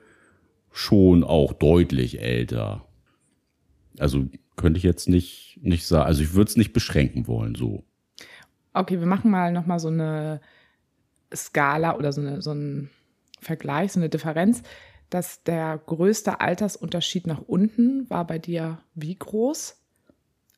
schon 0.73 1.25
auch 1.25 1.52
deutlich 1.52 2.23
älter. 2.23 2.87
Also 3.99 4.28
könnte 4.57 4.78
ich 4.78 4.85
jetzt 4.85 5.09
nicht, 5.09 5.59
nicht 5.62 5.87
sagen, 5.87 6.07
also 6.07 6.23
ich 6.23 6.33
würde 6.33 6.50
es 6.50 6.57
nicht 6.57 6.73
beschränken 6.73 7.26
wollen, 7.26 7.54
so. 7.54 7.85
Okay, 8.73 8.99
wir 8.99 9.07
machen 9.07 9.30
mal 9.30 9.52
nochmal 9.52 9.78
so 9.78 9.88
eine 9.88 10.40
Skala 11.35 11.97
oder 11.97 12.12
so, 12.12 12.21
eine, 12.21 12.40
so 12.40 12.52
einen 12.52 12.90
Vergleich, 13.40 13.92
so 13.92 14.00
eine 14.00 14.09
Differenz 14.09 14.62
dass 15.11 15.43
der 15.43 15.79
größte 15.85 16.40
Altersunterschied 16.40 17.26
nach 17.26 17.43
unten 17.43 18.09
war 18.09 18.26
bei 18.26 18.38
dir 18.38 18.79
wie 18.95 19.17
groß? 19.17 19.76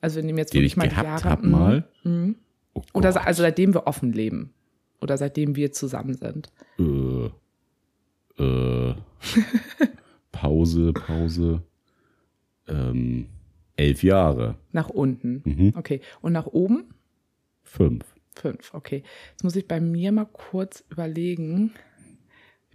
Also 0.00 0.16
wir 0.16 0.24
nehmen 0.24 0.38
jetzt 0.38 0.54
wirklich 0.54 0.76
mal 0.76 0.88
die 0.88 0.94
Jahre. 0.94 1.24
Hab 1.24 1.42
mal. 1.42 1.88
Mhm. 2.04 2.36
Oh 2.74 2.82
Oder 2.94 3.26
also 3.26 3.42
seitdem 3.42 3.74
wir 3.74 3.86
offen 3.86 4.12
leben. 4.12 4.52
oder 5.00 5.16
seitdem 5.16 5.56
wir 5.56 5.72
zusammen 5.72 6.14
sind? 6.14 6.50
Äh, 6.78 8.42
äh, 8.42 8.94
Pause, 10.32 10.92
Pause. 10.92 11.62
Ähm, 12.68 13.26
elf 13.76 14.02
Jahre. 14.02 14.56
Nach 14.72 14.88
unten. 14.88 15.42
Mhm. 15.44 15.72
Okay. 15.76 16.00
Und 16.20 16.32
nach 16.32 16.46
oben? 16.46 16.94
Fünf. 17.62 18.04
Fünf, 18.34 18.72
okay. 18.72 19.02
Jetzt 19.32 19.44
muss 19.44 19.56
ich 19.56 19.68
bei 19.68 19.80
mir 19.80 20.10
mal 20.10 20.24
kurz 20.24 20.84
überlegen. 20.88 21.72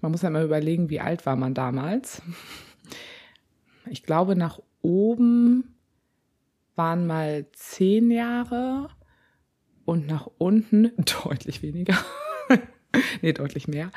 Man 0.02 0.12
muss 0.12 0.22
ja 0.22 0.30
mal 0.30 0.46
überlegen, 0.46 0.90
wie 0.90 1.00
alt 1.00 1.26
war 1.26 1.36
man 1.36 1.54
damals. 1.54 2.22
Ich 3.90 4.04
glaube, 4.04 4.36
nach 4.36 4.60
oben 4.82 5.76
waren 6.76 7.08
mal 7.08 7.46
zehn 7.54 8.12
Jahre 8.12 8.90
und 9.86 10.08
nach 10.08 10.30
unten 10.38 10.92
deutlich 11.24 11.62
weniger. 11.62 11.98
nee, 13.22 13.34
deutlich 13.34 13.68
mehr. 13.68 13.92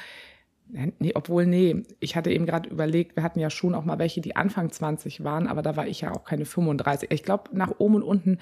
Nee, 1.00 1.12
obwohl, 1.14 1.46
nee, 1.46 1.82
ich 1.98 2.14
hatte 2.14 2.30
eben 2.30 2.46
gerade 2.46 2.70
überlegt, 2.70 3.16
wir 3.16 3.24
hatten 3.24 3.40
ja 3.40 3.50
schon 3.50 3.74
auch 3.74 3.84
mal 3.84 3.98
welche, 3.98 4.20
die 4.20 4.36
Anfang 4.36 4.70
20 4.70 5.24
waren, 5.24 5.48
aber 5.48 5.62
da 5.62 5.74
war 5.74 5.88
ich 5.88 6.00
ja 6.00 6.12
auch 6.12 6.22
keine 6.22 6.44
35. 6.44 7.10
Ich 7.10 7.24
glaube, 7.24 7.50
nach 7.52 7.72
oben 7.78 7.96
und 7.96 8.02
unten 8.04 8.38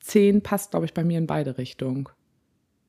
10 0.00 0.42
passt, 0.42 0.72
glaube 0.72 0.84
ich, 0.84 0.92
bei 0.92 1.02
mir 1.02 1.16
in 1.16 1.26
beide 1.26 1.56
Richtungen. 1.56 2.08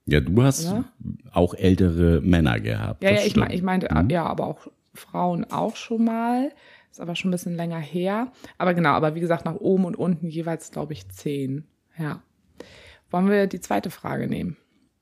Ja, 0.05 0.19
du 0.19 0.41
hast 0.43 0.67
Oder? 0.67 0.85
auch 1.31 1.53
ältere 1.53 2.21
Männer 2.21 2.59
gehabt. 2.59 3.03
Ja, 3.03 3.11
ja, 3.11 3.21
ich, 3.23 3.35
mein, 3.35 3.51
ich 3.51 3.61
meinte, 3.61 3.87
Mhm. 3.93 4.09
ja, 4.09 4.25
aber 4.25 4.47
auch 4.47 4.67
Frauen 4.93 5.45
auch 5.51 5.75
schon 5.75 6.03
mal. 6.05 6.51
Ist 6.91 6.99
aber 6.99 7.15
schon 7.15 7.29
ein 7.29 7.31
bisschen 7.31 7.55
länger 7.55 7.79
her. 7.79 8.31
Aber 8.57 8.73
genau, 8.73 8.89
aber 8.89 9.15
wie 9.15 9.21
gesagt, 9.21 9.45
nach 9.45 9.55
oben 9.55 9.85
und 9.85 9.95
unten 9.95 10.27
jeweils, 10.27 10.71
glaube 10.71 10.91
ich, 10.93 11.07
10. 11.07 11.65
Ja. 11.97 12.21
Wollen 13.09 13.29
wir 13.29 13.47
die 13.47 13.61
zweite 13.61 13.89
Frage 13.91 14.27
nehmen? 14.27 14.57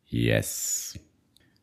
Yes. 0.06 1.00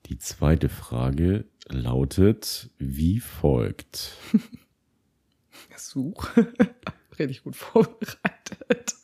Die 0.06 0.18
zweite 0.18 0.68
Frage 0.68 1.44
lautet 1.68 2.70
wie 2.78 3.20
folgt. 3.20 4.16
Such. 5.76 6.28
Richtig 7.18 7.44
gut 7.44 7.54
vorbereitet. 7.56 8.94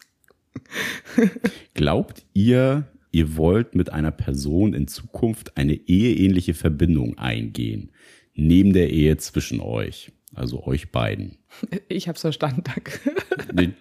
Glaubt 1.75 2.25
ihr, 2.33 2.89
ihr 3.12 3.37
wollt 3.37 3.75
mit 3.75 3.92
einer 3.92 4.11
Person 4.11 4.75
in 4.75 4.88
Zukunft 4.88 5.57
eine 5.57 5.75
eheähnliche 5.75 6.54
Verbindung 6.54 7.19
eingehen, 7.19 7.92
neben 8.35 8.73
der 8.73 8.90
Ehe 8.90 9.16
zwischen 9.19 9.61
euch, 9.61 10.11
also 10.35 10.64
euch 10.66 10.90
beiden? 10.90 11.38
Ich 11.88 12.09
hab's 12.09 12.23
verstanden, 12.23 12.64
danke. 12.64 12.99
Nee, 13.52 13.73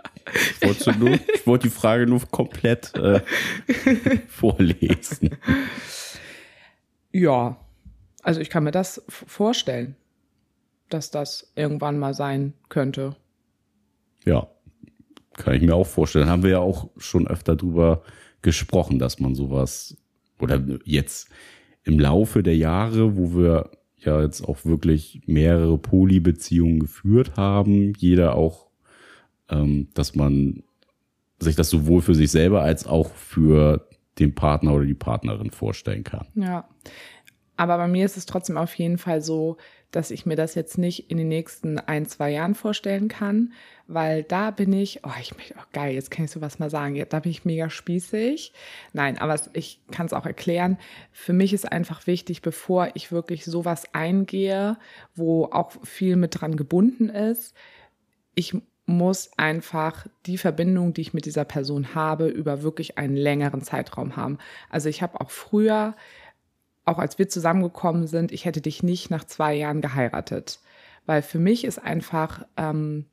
Ich 0.60 0.68
wollte, 0.68 1.00
nur, 1.00 1.18
ich 1.34 1.48
wollte 1.48 1.68
die 1.70 1.74
Frage 1.74 2.06
nur 2.06 2.20
komplett 2.30 2.94
äh, 2.96 3.22
vorlesen. 4.28 5.30
Ja, 7.14 7.58
also 8.22 8.42
ich 8.42 8.50
kann 8.50 8.66
mir 8.66 8.72
das 8.72 9.02
vorstellen, 9.08 9.96
dass 10.90 11.10
das 11.10 11.54
irgendwann 11.56 11.98
mal 11.98 12.14
sein 12.14 12.54
könnte. 12.68 13.16
Ja, 14.26 14.48
kann 15.34 15.56
ich 15.56 15.62
mir 15.62 15.74
auch 15.76 15.88
vorstellen. 15.88 16.28
Haben 16.28 16.44
wir 16.44 16.52
ja 16.52 16.60
auch 16.60 16.90
schon 16.98 17.28
öfter 17.28 17.56
drüber 17.56 18.04
gesprochen, 18.42 19.00
dass 19.00 19.20
man 19.20 19.36
sowas 19.36 19.98
oder 20.40 20.62
jetzt 20.86 21.30
im 21.84 22.00
Laufe 22.00 22.44
der 22.44 22.58
Jahre, 22.58 23.18
wo 23.18 23.36
wir 23.36 23.72
ja 23.98 24.22
jetzt 24.22 24.42
auch 24.42 24.66
wirklich 24.66 25.22
mehrere 25.26 25.78
Polybeziehungen 25.78 26.80
geführt 26.80 27.38
haben, 27.38 27.94
jeder 27.98 28.36
auch, 28.36 28.68
ähm, 29.50 29.90
dass 29.94 30.16
man 30.16 30.64
sich 31.40 31.56
das 31.56 31.70
sowohl 31.70 32.02
für 32.02 32.16
sich 32.16 32.32
selber 32.32 32.62
als 32.62 32.86
auch 32.86 33.14
für 33.14 33.88
den 34.20 34.36
Partner 34.36 34.74
oder 34.74 34.86
die 34.86 34.94
Partnerin 34.94 35.52
vorstellen 35.52 36.04
kann. 36.04 36.28
Ja. 36.36 36.68
Aber 37.62 37.78
bei 37.78 37.88
mir 37.88 38.06
ist 38.06 38.18
es 38.18 38.26
trotzdem 38.26 38.58
auf 38.58 38.74
jeden 38.74 38.98
Fall 38.98 39.22
so, 39.22 39.56
dass 39.92 40.10
ich 40.10 40.26
mir 40.26 40.36
das 40.36 40.56
jetzt 40.56 40.80
nicht 40.80 41.12
in 41.12 41.18
den 41.20 41.28
nächsten 41.28 41.78
ein, 41.78 42.08
zwei 42.08 42.32
Jahren 42.32 42.56
vorstellen 42.56 43.08
kann, 43.08 43.54
weil 43.86 44.24
da 44.24 44.50
bin 44.50 44.74
ich, 44.74 45.02
oh, 45.04 45.12
ich 45.22 45.38
möchte, 45.38 45.54
oh 45.60 45.64
geil, 45.72 45.94
jetzt 45.94 46.10
kann 46.10 46.26
ich 46.26 46.32
sowas 46.32 46.58
mal 46.58 46.72
sagen, 46.72 46.96
ja, 46.96 47.06
da 47.06 47.20
bin 47.20 47.30
ich 47.30 47.46
mega 47.46 47.70
spießig. 47.70 48.52
Nein, 48.94 49.20
aber 49.20 49.40
ich 49.54 49.80
kann 49.92 50.08
es 50.08 50.14
auch 50.14 50.26
erklären. 50.26 50.80
Für 51.12 51.34
mich 51.34 51.54
ist 51.54 51.72
einfach 51.72 52.08
wichtig, 52.08 52.42
bevor 52.42 52.90
ich 52.96 53.12
wirklich 53.12 53.46
sowas 53.46 53.84
eingehe, 53.94 54.78
wo 55.14 55.46
auch 55.46 55.72
viel 55.84 56.16
mit 56.16 56.42
dran 56.42 56.56
gebunden 56.56 57.10
ist, 57.10 57.54
ich 58.34 58.56
muss 58.88 59.30
einfach 59.38 60.08
die 60.26 60.40
Verbindung, 60.40 60.94
die 60.94 61.02
ich 61.02 61.14
mit 61.14 61.26
dieser 61.26 61.46
Person 61.46 61.94
habe, 61.94 62.28
über 62.28 62.64
wirklich 62.64 62.98
einen 62.98 63.16
längeren 63.16 63.62
Zeitraum 63.62 64.16
haben. 64.16 64.40
Also 64.72 64.90
ich 64.90 65.04
habe 65.04 65.22
auch 65.22 65.30
früher, 65.30 65.96
auch 66.92 67.00
als 67.00 67.18
wir 67.18 67.30
zusammengekommen 67.30 68.08
sind, 68.08 68.32
ich 68.32 68.46
hätte 68.46 68.62
dich 68.62 68.84
nicht 68.84 69.10
nach 69.10 69.24
zwei 69.24 69.56
Jahren 69.56 69.82
geheiratet. 69.82 70.60
Weil 71.06 71.22
für 71.22 71.40
mich 71.40 71.64
ist 71.64 71.80
einfach, 71.80 72.46
ähm, 72.58 73.06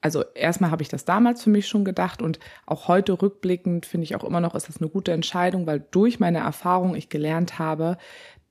also 0.00 0.24
erstmal 0.34 0.70
habe 0.70 0.82
ich 0.82 0.88
das 0.88 1.04
damals 1.04 1.42
für 1.42 1.50
mich 1.50 1.66
schon 1.68 1.84
gedacht 1.84 2.20
und 2.20 2.38
auch 2.66 2.88
heute 2.88 3.20
rückblickend 3.20 3.86
finde 3.86 4.04
ich 4.04 4.16
auch 4.16 4.24
immer 4.24 4.40
noch, 4.40 4.54
ist 4.54 4.68
das 4.68 4.80
eine 4.80 4.90
gute 4.90 5.12
Entscheidung, 5.12 5.66
weil 5.66 5.80
durch 5.90 6.20
meine 6.20 6.40
Erfahrung 6.40 6.94
ich 6.94 7.08
gelernt 7.08 7.58
habe, 7.58 7.96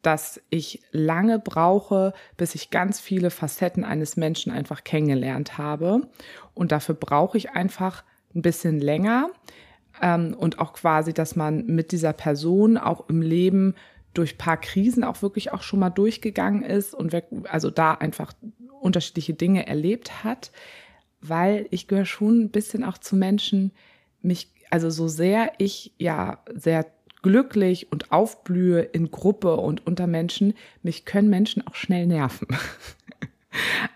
dass 0.02 0.42
ich 0.50 0.82
lange 0.92 1.38
brauche, 1.38 2.14
bis 2.38 2.56
ich 2.56 2.72
ganz 2.72 3.00
viele 3.00 3.30
Facetten 3.30 3.84
eines 3.84 4.18
Menschen 4.18 4.52
einfach 4.52 4.84
kennengelernt 4.84 5.58
habe. 5.60 6.08
Und 6.56 6.72
dafür 6.72 6.96
brauche 6.96 7.38
ich 7.38 7.52
einfach 7.52 8.04
ein 8.34 8.42
bisschen 8.42 8.80
länger. 8.80 9.30
Ähm, 10.02 10.34
und 10.34 10.60
auch 10.60 10.74
quasi, 10.74 11.14
dass 11.14 11.36
man 11.36 11.66
mit 11.68 11.92
dieser 11.92 12.14
Person 12.14 12.78
auch 12.78 13.08
im 13.10 13.22
Leben 13.22 13.76
durch 14.14 14.38
paar 14.38 14.58
Krisen 14.58 15.04
auch 15.04 15.22
wirklich 15.22 15.54
auch 15.54 15.62
schon 15.62 15.80
mal 15.80 15.90
durchgegangen 15.90 16.64
ist 16.64 16.94
und 16.94 17.16
also 17.50 17.70
da 17.70 17.94
einfach 17.94 18.34
unterschiedliche 18.82 19.34
Dinge 19.34 19.68
erlebt 19.68 20.24
hat, 20.24 20.52
weil 21.22 21.68
ich 21.72 21.88
gehöre 21.88 22.06
schon 22.06 22.42
ein 22.42 22.50
bisschen 22.50 22.84
auch 22.84 22.98
zu 22.98 23.16
Menschen, 23.16 23.72
mich, 24.22 24.52
also 24.70 24.90
so 24.90 25.08
sehr 25.08 25.54
ich 25.60 25.94
ja 25.98 26.44
sehr 26.54 26.86
glücklich 27.22 27.92
und 27.92 28.12
aufblühe 28.12 28.82
in 28.82 29.12
Gruppe 29.12 29.56
und 29.58 29.86
unter 29.86 30.08
Menschen, 30.08 30.56
mich 30.82 31.06
können 31.06 31.30
Menschen 31.30 31.66
auch 31.66 31.76
schnell 31.76 32.08
nerven. 32.08 32.48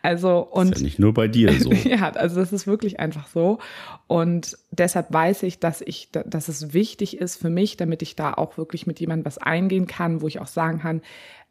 Also 0.01 0.39
und 0.39 0.73
ist 0.73 0.79
ja 0.79 0.83
nicht 0.83 0.99
nur 0.99 1.13
bei 1.13 1.27
dir 1.27 1.53
so. 1.59 1.71
ja, 1.83 2.09
also 2.11 2.39
das 2.39 2.51
ist 2.53 2.67
wirklich 2.67 2.99
einfach 2.99 3.27
so. 3.27 3.59
Und 4.07 4.57
deshalb 4.71 5.13
weiß 5.13 5.43
ich, 5.43 5.59
dass 5.59 5.81
ich, 5.81 6.09
dass 6.11 6.47
es 6.47 6.73
wichtig 6.73 7.17
ist 7.17 7.37
für 7.37 7.49
mich, 7.49 7.77
damit 7.77 8.01
ich 8.01 8.15
da 8.15 8.33
auch 8.33 8.57
wirklich 8.57 8.85
mit 8.87 8.99
jemandem 8.99 9.25
was 9.25 9.37
eingehen 9.37 9.87
kann, 9.87 10.21
wo 10.21 10.27
ich 10.27 10.39
auch 10.39 10.47
sagen 10.47 10.79
kann, 10.79 11.01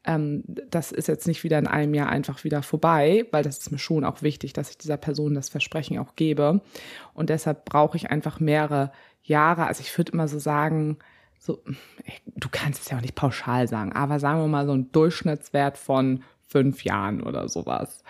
ähm, 0.05 0.45
das 0.47 0.93
ist 0.93 1.09
jetzt 1.09 1.27
nicht 1.27 1.45
wieder 1.45 1.59
in 1.59 1.67
einem 1.67 1.95
Jahr 1.95 2.11
einfach 2.11 2.45
wieder 2.45 2.63
vorbei, 2.63 3.27
weil 3.31 3.43
das 3.43 3.59
ist 3.59 3.73
mir 3.73 3.79
schon 3.79 4.05
auch 4.05 4.23
wichtig, 4.23 4.53
dass 4.53 4.71
ich 4.71 4.79
dieser 4.79 4.99
Person 4.99 5.35
das 5.35 5.49
Versprechen 5.49 5.99
auch 5.99 6.15
gebe. 6.15 6.61
Und 7.15 7.31
deshalb 7.31 7.65
brauche 7.65 7.97
ich 7.97 8.11
einfach 8.11 8.39
mehrere 8.39 8.93
Jahre. 9.23 9.67
Also 9.67 9.81
ich 9.81 9.97
würde 9.97 10.13
immer 10.13 10.29
so 10.29 10.39
sagen, 10.39 10.99
so, 11.39 11.63
du 12.27 12.49
kannst 12.51 12.83
es 12.83 12.91
ja 12.91 12.97
auch 12.97 13.03
nicht 13.03 13.15
pauschal 13.15 13.69
sagen, 13.69 13.93
aber 13.93 14.19
sagen 14.19 14.41
wir 14.41 14.49
mal 14.49 14.67
so 14.67 14.73
ein 14.73 14.91
Durchschnittswert 14.93 15.77
von 15.77 16.23
fünf 16.55 16.85
Jahren 16.85 17.23
oder 17.23 17.49
sowas. 17.49 18.05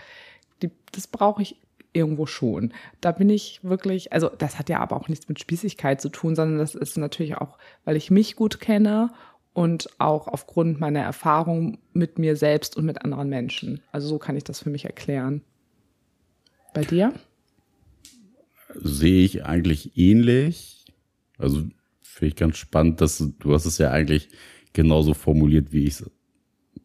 Die, 0.63 0.71
das 0.93 1.07
brauche 1.07 1.43
ich 1.43 1.57
irgendwo 1.93 2.27
schon. 2.27 2.73
Da 3.01 3.13
bin 3.13 3.31
ich 3.31 3.61
wirklich, 3.63 4.13
also 4.13 4.29
das 4.29 4.59
hat 4.59 4.69
ja 4.69 4.81
aber 4.81 4.97
auch 4.97 5.09
nichts 5.09 5.29
mit 5.29 5.41
Spießigkeit 5.41 6.01
zu 6.01 6.09
tun, 6.09 6.35
sondern 6.35 6.59
das 6.59 6.75
ist 6.75 6.99
natürlich 6.99 7.37
auch, 7.37 7.57
weil 7.85 7.97
ich 7.97 8.11
mich 8.11 8.37
gut 8.37 8.61
kenne 8.61 9.11
und 9.53 9.89
auch 9.99 10.29
aufgrund 10.29 10.81
meiner 10.81 11.01
Erfahrung 11.01 11.79
mit 11.93 12.19
mir 12.19 12.37
selbst 12.37 12.77
und 12.77 12.85
mit 12.85 13.03
anderen 13.03 13.29
Menschen. 13.29 13.81
Also 13.93 14.09
so 14.09 14.19
kann 14.19 14.37
ich 14.37 14.45
das 14.45 14.61
für 14.61 14.71
mich 14.71 14.85
erklären. 14.85 15.43
Bei 16.75 16.83
dir? 16.83 17.13
sehe 18.75 19.25
ich 19.25 19.45
eigentlich 19.45 19.97
ähnlich. 19.97 20.85
Also 21.39 21.63
finde 22.01 22.29
ich 22.29 22.37
ganz 22.37 22.57
spannend, 22.57 23.01
dass 23.01 23.19
du, 23.19 23.33
du 23.39 23.55
hast 23.55 23.67
es 23.67 23.79
ja 23.79 23.91
eigentlich 23.91 24.29
genauso 24.73 25.15
formuliert, 25.15 25.73
wie 25.73 25.85
ich 25.85 26.01
es 26.01 26.11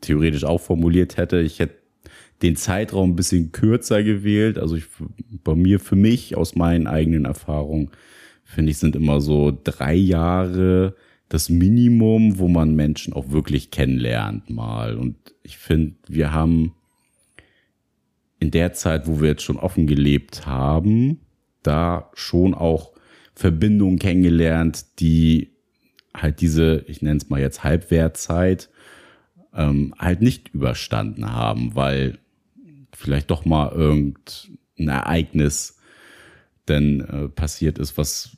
theoretisch 0.01 0.43
auch 0.43 0.61
formuliert 0.61 1.17
hätte. 1.17 1.39
Ich 1.39 1.59
hätte 1.59 1.75
den 2.41 2.55
Zeitraum 2.55 3.11
ein 3.11 3.15
bisschen 3.15 3.51
kürzer 3.51 4.03
gewählt. 4.03 4.57
Also 4.57 4.75
ich, 4.75 4.85
bei 5.43 5.55
mir, 5.55 5.79
für 5.79 5.95
mich, 5.95 6.37
aus 6.37 6.55
meinen 6.55 6.87
eigenen 6.87 7.25
Erfahrungen, 7.25 7.91
finde 8.43 8.71
ich, 8.71 8.77
sind 8.77 8.95
immer 8.95 9.21
so 9.21 9.57
drei 9.63 9.95
Jahre 9.95 10.95
das 11.29 11.49
Minimum, 11.49 12.39
wo 12.39 12.47
man 12.47 12.75
Menschen 12.75 13.13
auch 13.13 13.29
wirklich 13.29 13.69
kennenlernt 13.69 14.49
mal. 14.49 14.97
Und 14.97 15.15
ich 15.43 15.57
finde, 15.57 15.95
wir 16.07 16.33
haben 16.33 16.73
in 18.39 18.51
der 18.51 18.73
Zeit, 18.73 19.07
wo 19.07 19.21
wir 19.21 19.29
jetzt 19.29 19.43
schon 19.43 19.57
offen 19.57 19.85
gelebt 19.85 20.47
haben, 20.47 21.19
da 21.61 22.09
schon 22.15 22.55
auch 22.55 22.93
Verbindungen 23.35 23.99
kennengelernt, 23.99 24.99
die 24.99 25.51
halt 26.15 26.41
diese, 26.41 26.83
ich 26.87 27.01
nenne 27.01 27.17
es 27.17 27.29
mal 27.29 27.39
jetzt 27.39 27.63
Halbwertzeit, 27.63 28.69
ähm, 29.59 29.93
halt 29.99 30.21
nicht 30.21 30.49
überstanden 30.49 31.31
haben, 31.31 31.75
weil 31.75 32.17
vielleicht 32.93 33.29
doch 33.29 33.43
mal 33.43 33.71
irgendein 33.71 34.87
Ereignis 34.87 35.77
denn 36.69 37.01
äh, 37.01 37.27
passiert 37.27 37.77
ist, 37.77 37.97
was 37.97 38.37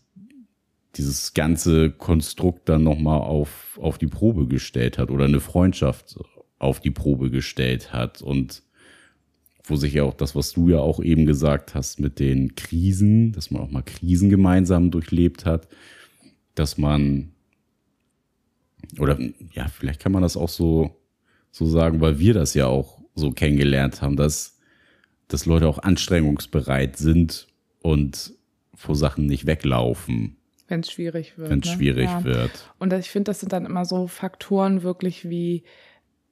dieses 0.96 1.34
ganze 1.34 1.92
Konstrukt 1.92 2.68
dann 2.68 2.84
nochmal 2.84 3.22
auf, 3.22 3.80
auf 3.82 3.98
die 3.98 4.08
Probe 4.08 4.48
gestellt 4.48 4.98
hat 4.98 5.12
oder 5.12 5.25
eine 5.25 5.40
Freundschaft 5.40 6.20
auf 6.58 6.80
die 6.80 6.92
Probe 6.92 7.30
gestellt 7.30 7.94
hat 7.94 8.22
und 8.22 8.63
wo 9.63 9.75
sich 9.75 9.94
ja 9.94 10.04
auch 10.04 10.16
das, 10.16 10.36
was 10.36 10.51
du 10.54 10.70
ja 10.70 10.80
auch 10.80 11.00
eben 11.01 11.28
gesagt 11.28 11.75
hast 11.75 12.00
mit 12.00 12.20
den 12.20 12.56
Krisen, 12.56 13.32
dass 13.32 13.51
man 13.51 13.62
auch 13.62 13.70
mal 13.70 13.84
Krisen 13.84 14.30
gemeinsam 14.30 14.90
durchlebt 14.90 15.46
hat, 15.46 15.68
dass 16.56 16.80
man 16.80 17.32
oder 18.98 19.18
ja, 19.54 19.68
vielleicht 19.68 20.01
kann 20.01 20.12
man 20.12 20.24
das 20.24 20.36
auch 20.36 20.50
so 20.50 21.00
so 21.51 21.65
sagen, 21.65 22.01
weil 22.01 22.17
wir 22.20 22.34
das 22.34 22.53
ja 22.53 22.67
auch 22.67 23.01
so 23.15 23.31
kennengelernt 23.31 24.01
haben, 24.01 24.15
dass 24.15 24.58
dass 25.27 25.46
Leute 25.46 25.65
auch 25.67 25.79
anstrengungsbereit 25.79 26.98
sind 26.98 27.48
und 27.81 28.34
vor 28.75 28.96
Sachen 28.96 29.27
nicht 29.27 29.46
weglaufen. 29.46 30.36
Wenn 30.67 30.81
es 30.81 30.91
schwierig 30.91 31.38
wird. 31.38 31.50
Wenn 31.50 31.60
es 31.60 31.70
ne? 31.70 31.74
schwierig 31.75 32.10
Ja. 32.10 32.24
wird. 32.25 32.51
Und 32.79 32.91
ich 32.91 33.10
finde, 33.10 33.29
das 33.31 33.39
sind 33.39 33.53
dann 33.53 33.65
immer 33.65 33.86
so 33.86 34.08
Faktoren 34.08 34.84
wirklich 34.84 35.29
wie, 35.29 35.63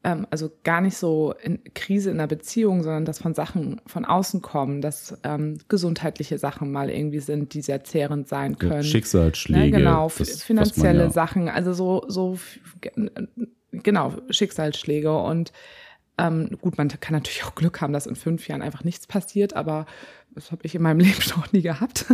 ähm, 0.03 0.27
also 0.31 0.49
gar 0.65 0.81
nicht 0.81 0.97
so 0.97 1.33
in 1.41 1.63
Krise 1.75 2.11
in 2.11 2.17
der 2.17 2.27
Beziehung, 2.27 2.83
sondern 2.83 3.05
dass 3.05 3.19
von 3.21 3.33
Sachen 3.33 3.79
von 3.85 4.03
außen 4.03 4.41
kommen, 4.41 4.81
dass 4.81 5.17
ähm, 5.23 5.59
gesundheitliche 5.69 6.37
Sachen 6.37 6.69
mal 6.71 6.89
irgendwie 6.89 7.19
sind, 7.19 7.53
die 7.53 7.61
sehr 7.61 7.85
zehrend 7.85 8.27
sein 8.27 8.57
Ja, 8.61 8.69
können. 8.69 8.83
Schicksalsschläge. 8.83 9.77
Ne, 9.77 9.77
genau, 9.77 10.11
das, 10.17 10.27
man 10.29 10.37
finanzielle 10.39 11.03
ja- 11.03 11.09
Sachen, 11.09 11.47
also 11.47 11.71
so, 11.71 12.03
so, 12.09 12.37
genau, 13.71 14.13
Schicksalsschläge 14.29 15.17
und 15.17 15.51
ähm, 16.17 16.57
gut, 16.61 16.77
man 16.77 16.89
kann 16.89 17.13
natürlich 17.13 17.45
auch 17.45 17.55
Glück 17.55 17.79
haben, 17.79 17.93
dass 17.93 18.05
in 18.05 18.15
fünf 18.15 18.47
Jahren 18.47 18.61
einfach 18.61 18.83
nichts 18.83 19.07
passiert, 19.07 19.55
aber 19.55 19.85
das 20.35 20.51
habe 20.51 20.61
ich 20.65 20.75
in 20.75 20.81
meinem 20.81 20.99
Leben 20.99 21.21
noch 21.35 21.51
nie 21.53 21.61
gehabt. 21.61 22.05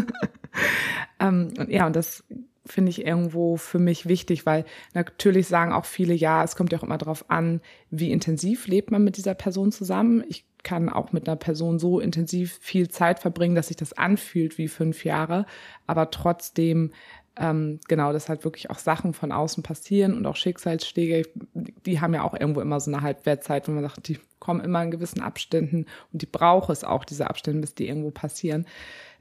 ähm, 1.19 1.53
und 1.57 1.69
ja, 1.69 1.87
und 1.87 1.95
das 1.95 2.23
finde 2.67 2.89
ich 2.89 3.05
irgendwo 3.05 3.57
für 3.57 3.79
mich 3.79 4.07
wichtig, 4.07 4.45
weil 4.45 4.65
natürlich 4.93 5.47
sagen 5.47 5.71
auch 5.71 5.85
viele, 5.85 6.13
ja, 6.13 6.43
es 6.43 6.55
kommt 6.55 6.71
ja 6.71 6.79
auch 6.79 6.83
immer 6.83 6.97
darauf 6.97 7.29
an, 7.29 7.61
wie 7.91 8.11
intensiv 8.11 8.67
lebt 8.67 8.91
man 8.91 9.03
mit 9.03 9.17
dieser 9.17 9.35
Person 9.35 9.71
zusammen. 9.71 10.23
Ich 10.27 10.45
kann 10.63 10.89
auch 10.89 11.11
mit 11.11 11.27
einer 11.27 11.35
Person 11.35 11.77
so 11.77 11.99
intensiv 11.99 12.57
viel 12.61 12.89
Zeit 12.89 13.19
verbringen, 13.19 13.55
dass 13.55 13.67
sich 13.67 13.77
das 13.77 13.93
anfühlt 13.93 14.57
wie 14.57 14.67
fünf 14.67 15.05
Jahre, 15.05 15.45
aber 15.85 16.09
trotzdem 16.09 16.91
ähm, 17.37 17.79
genau, 17.87 18.13
dass 18.13 18.29
halt 18.29 18.43
wirklich 18.43 18.69
auch 18.69 18.79
Sachen 18.79 19.13
von 19.13 19.31
außen 19.31 19.63
passieren 19.63 20.15
und 20.15 20.25
auch 20.25 20.35
Schicksalsschläge, 20.35 21.23
die 21.53 21.99
haben 21.99 22.13
ja 22.13 22.23
auch 22.23 22.33
irgendwo 22.33 22.61
immer 22.61 22.79
so 22.79 22.91
eine 22.91 23.01
Halbwertzeit, 23.01 23.67
wo 23.67 23.71
man 23.71 23.83
sagt, 23.83 24.07
die 24.07 24.19
kommen 24.39 24.61
immer 24.61 24.83
in 24.83 24.91
gewissen 24.91 25.21
Abständen 25.21 25.85
und 26.13 26.21
die 26.21 26.27
braucht 26.27 26.69
es 26.69 26.83
auch, 26.83 27.03
diese 27.03 27.29
Abstände, 27.29 27.61
bis 27.61 27.75
die 27.75 27.87
irgendwo 27.87 28.11
passieren. 28.11 28.65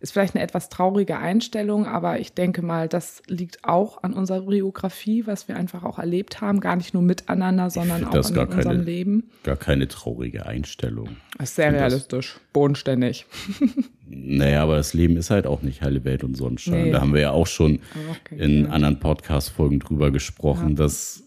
Ist 0.04 0.12
vielleicht 0.12 0.34
eine 0.34 0.44
etwas 0.44 0.68
traurige 0.68 1.16
Einstellung, 1.16 1.86
aber 1.86 2.20
ich 2.20 2.34
denke 2.34 2.60
mal, 2.60 2.88
das 2.88 3.22
liegt 3.26 3.64
auch 3.64 4.02
an 4.02 4.12
unserer 4.12 4.42
Biografie, 4.42 5.26
was 5.26 5.48
wir 5.48 5.56
einfach 5.56 5.82
auch 5.82 5.98
erlebt 5.98 6.42
haben, 6.42 6.60
gar 6.60 6.76
nicht 6.76 6.92
nur 6.92 7.02
miteinander, 7.02 7.70
sondern 7.70 8.04
auch 8.04 8.10
das 8.10 8.28
in 8.28 8.34
gar 8.34 8.44
unserem 8.44 8.64
keine- 8.64 8.82
Leben. 8.82 9.30
Gar 9.44 9.56
keine 9.56 9.88
traurige 9.88 10.44
Einstellung. 10.44 11.16
Das 11.38 11.48
ist 11.48 11.56
sehr 11.56 11.72
das- 11.72 11.80
realistisch, 11.80 12.36
bodenständig. 12.52 13.24
Naja, 14.06 14.62
aber 14.62 14.76
das 14.76 14.92
Leben 14.92 15.16
ist 15.16 15.30
halt 15.30 15.46
auch 15.46 15.62
nicht 15.62 15.80
heile 15.80 16.04
Welt 16.04 16.22
und 16.22 16.36
Sonnenschein. 16.36 16.84
Nee. 16.84 16.90
Da 16.90 17.00
haben 17.00 17.14
wir 17.14 17.22
ja 17.22 17.30
auch 17.30 17.46
schon 17.46 17.80
Okay, 18.26 18.36
in 18.38 18.64
ja. 18.64 18.70
anderen 18.70 19.00
Podcast-Folgen 19.00 19.80
drüber 19.80 20.10
gesprochen, 20.10 20.76
dass 20.76 21.24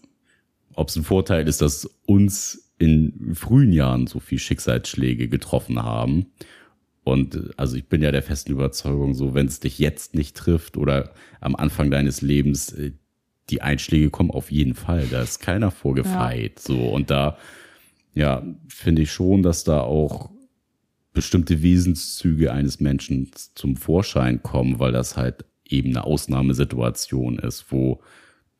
ob 0.74 0.88
es 0.88 0.94
ein 0.96 1.02
Vorteil 1.02 1.48
ist, 1.48 1.60
dass 1.60 1.84
uns 2.06 2.70
in 2.78 3.32
frühen 3.34 3.72
Jahren 3.72 4.06
so 4.06 4.20
viel 4.20 4.38
Schicksalsschläge 4.38 5.28
getroffen 5.28 5.82
haben. 5.82 6.26
Und 7.08 7.34
äh, 7.34 7.50
also 7.56 7.76
ich 7.76 7.88
bin 7.88 8.02
ja 8.02 8.12
der 8.12 8.22
festen 8.22 8.52
Überzeugung, 8.52 9.14
so 9.14 9.34
wenn 9.34 9.46
es 9.46 9.60
dich 9.60 9.78
jetzt 9.78 10.14
nicht 10.14 10.36
trifft 10.36 10.76
oder 10.76 11.12
am 11.40 11.56
Anfang 11.56 11.90
deines 11.90 12.22
Lebens, 12.22 12.72
äh, 12.72 12.92
die 13.50 13.62
Einschläge 13.62 14.10
kommen 14.10 14.30
auf 14.30 14.50
jeden 14.50 14.74
Fall. 14.74 15.06
Da 15.10 15.22
ist 15.22 15.40
keiner 15.40 15.70
vorgefeit. 15.70 16.58
So 16.58 16.88
und 16.88 17.10
da 17.10 17.38
ja 18.14 18.42
finde 18.68 19.02
ich 19.02 19.12
schon, 19.12 19.42
dass 19.42 19.64
da 19.64 19.80
auch 19.80 20.30
bestimmte 21.14 21.62
Wesenszüge 21.62 22.52
eines 22.52 22.78
Menschen 22.80 23.30
zum 23.54 23.76
Vorschein 23.76 24.42
kommen, 24.42 24.78
weil 24.78 24.92
das 24.92 25.16
halt 25.16 25.44
eben 25.64 25.90
eine 25.90 26.04
Ausnahmesituation 26.04 27.38
ist, 27.38 27.72
wo 27.72 28.00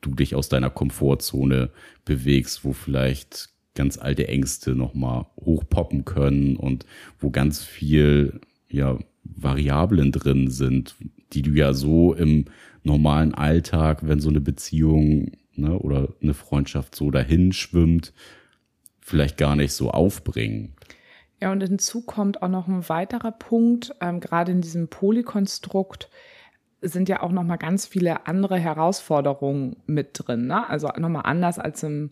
du 0.01 0.13
dich 0.15 0.35
aus 0.35 0.49
deiner 0.49 0.69
Komfortzone 0.69 1.69
bewegst, 2.05 2.63
wo 2.63 2.73
vielleicht 2.73 3.49
ganz 3.79 3.97
alte 3.97 4.27
Ängste 4.27 4.75
nochmal 4.75 5.25
hochpoppen 5.39 6.03
können 6.03 6.57
und 6.57 6.85
wo 7.17 7.29
ganz 7.29 7.63
viel, 7.63 8.41
ja, 8.69 8.99
Variablen 9.23 10.11
drin 10.11 10.49
sind, 10.49 10.95
die 11.31 11.43
du 11.43 11.51
ja 11.51 11.73
so 11.73 12.13
im 12.13 12.45
normalen 12.83 13.33
Alltag, 13.33 13.99
wenn 14.01 14.19
so 14.19 14.27
eine 14.27 14.41
Beziehung 14.41 15.31
ne, 15.55 15.79
oder 15.79 16.09
eine 16.21 16.33
Freundschaft 16.33 16.93
so 16.93 17.09
dahin 17.09 17.53
schwimmt, 17.53 18.11
vielleicht 18.99 19.37
gar 19.37 19.55
nicht 19.55 19.71
so 19.71 19.91
aufbringen. 19.91 20.73
Ja, 21.39 21.53
und 21.53 21.61
hinzu 21.61 22.01
kommt 22.01 22.41
auch 22.41 22.49
noch 22.49 22.67
ein 22.67 22.89
weiterer 22.89 23.31
Punkt, 23.31 23.93
ähm, 24.01 24.19
gerade 24.19 24.51
in 24.51 24.59
diesem 24.59 24.89
Polykonstrukt 24.89 26.09
sind 26.81 27.07
ja 27.07 27.23
auch 27.23 27.31
noch 27.31 27.43
mal 27.43 27.55
ganz 27.55 27.85
viele 27.85 28.27
andere 28.27 28.57
Herausforderungen 28.57 29.77
mit 29.85 30.09
drin. 30.15 30.47
Ne? 30.47 30.69
Also 30.69 30.89
noch 30.97 31.09
mal 31.09 31.21
anders 31.21 31.59
als 31.59 31.83
im, 31.83 32.11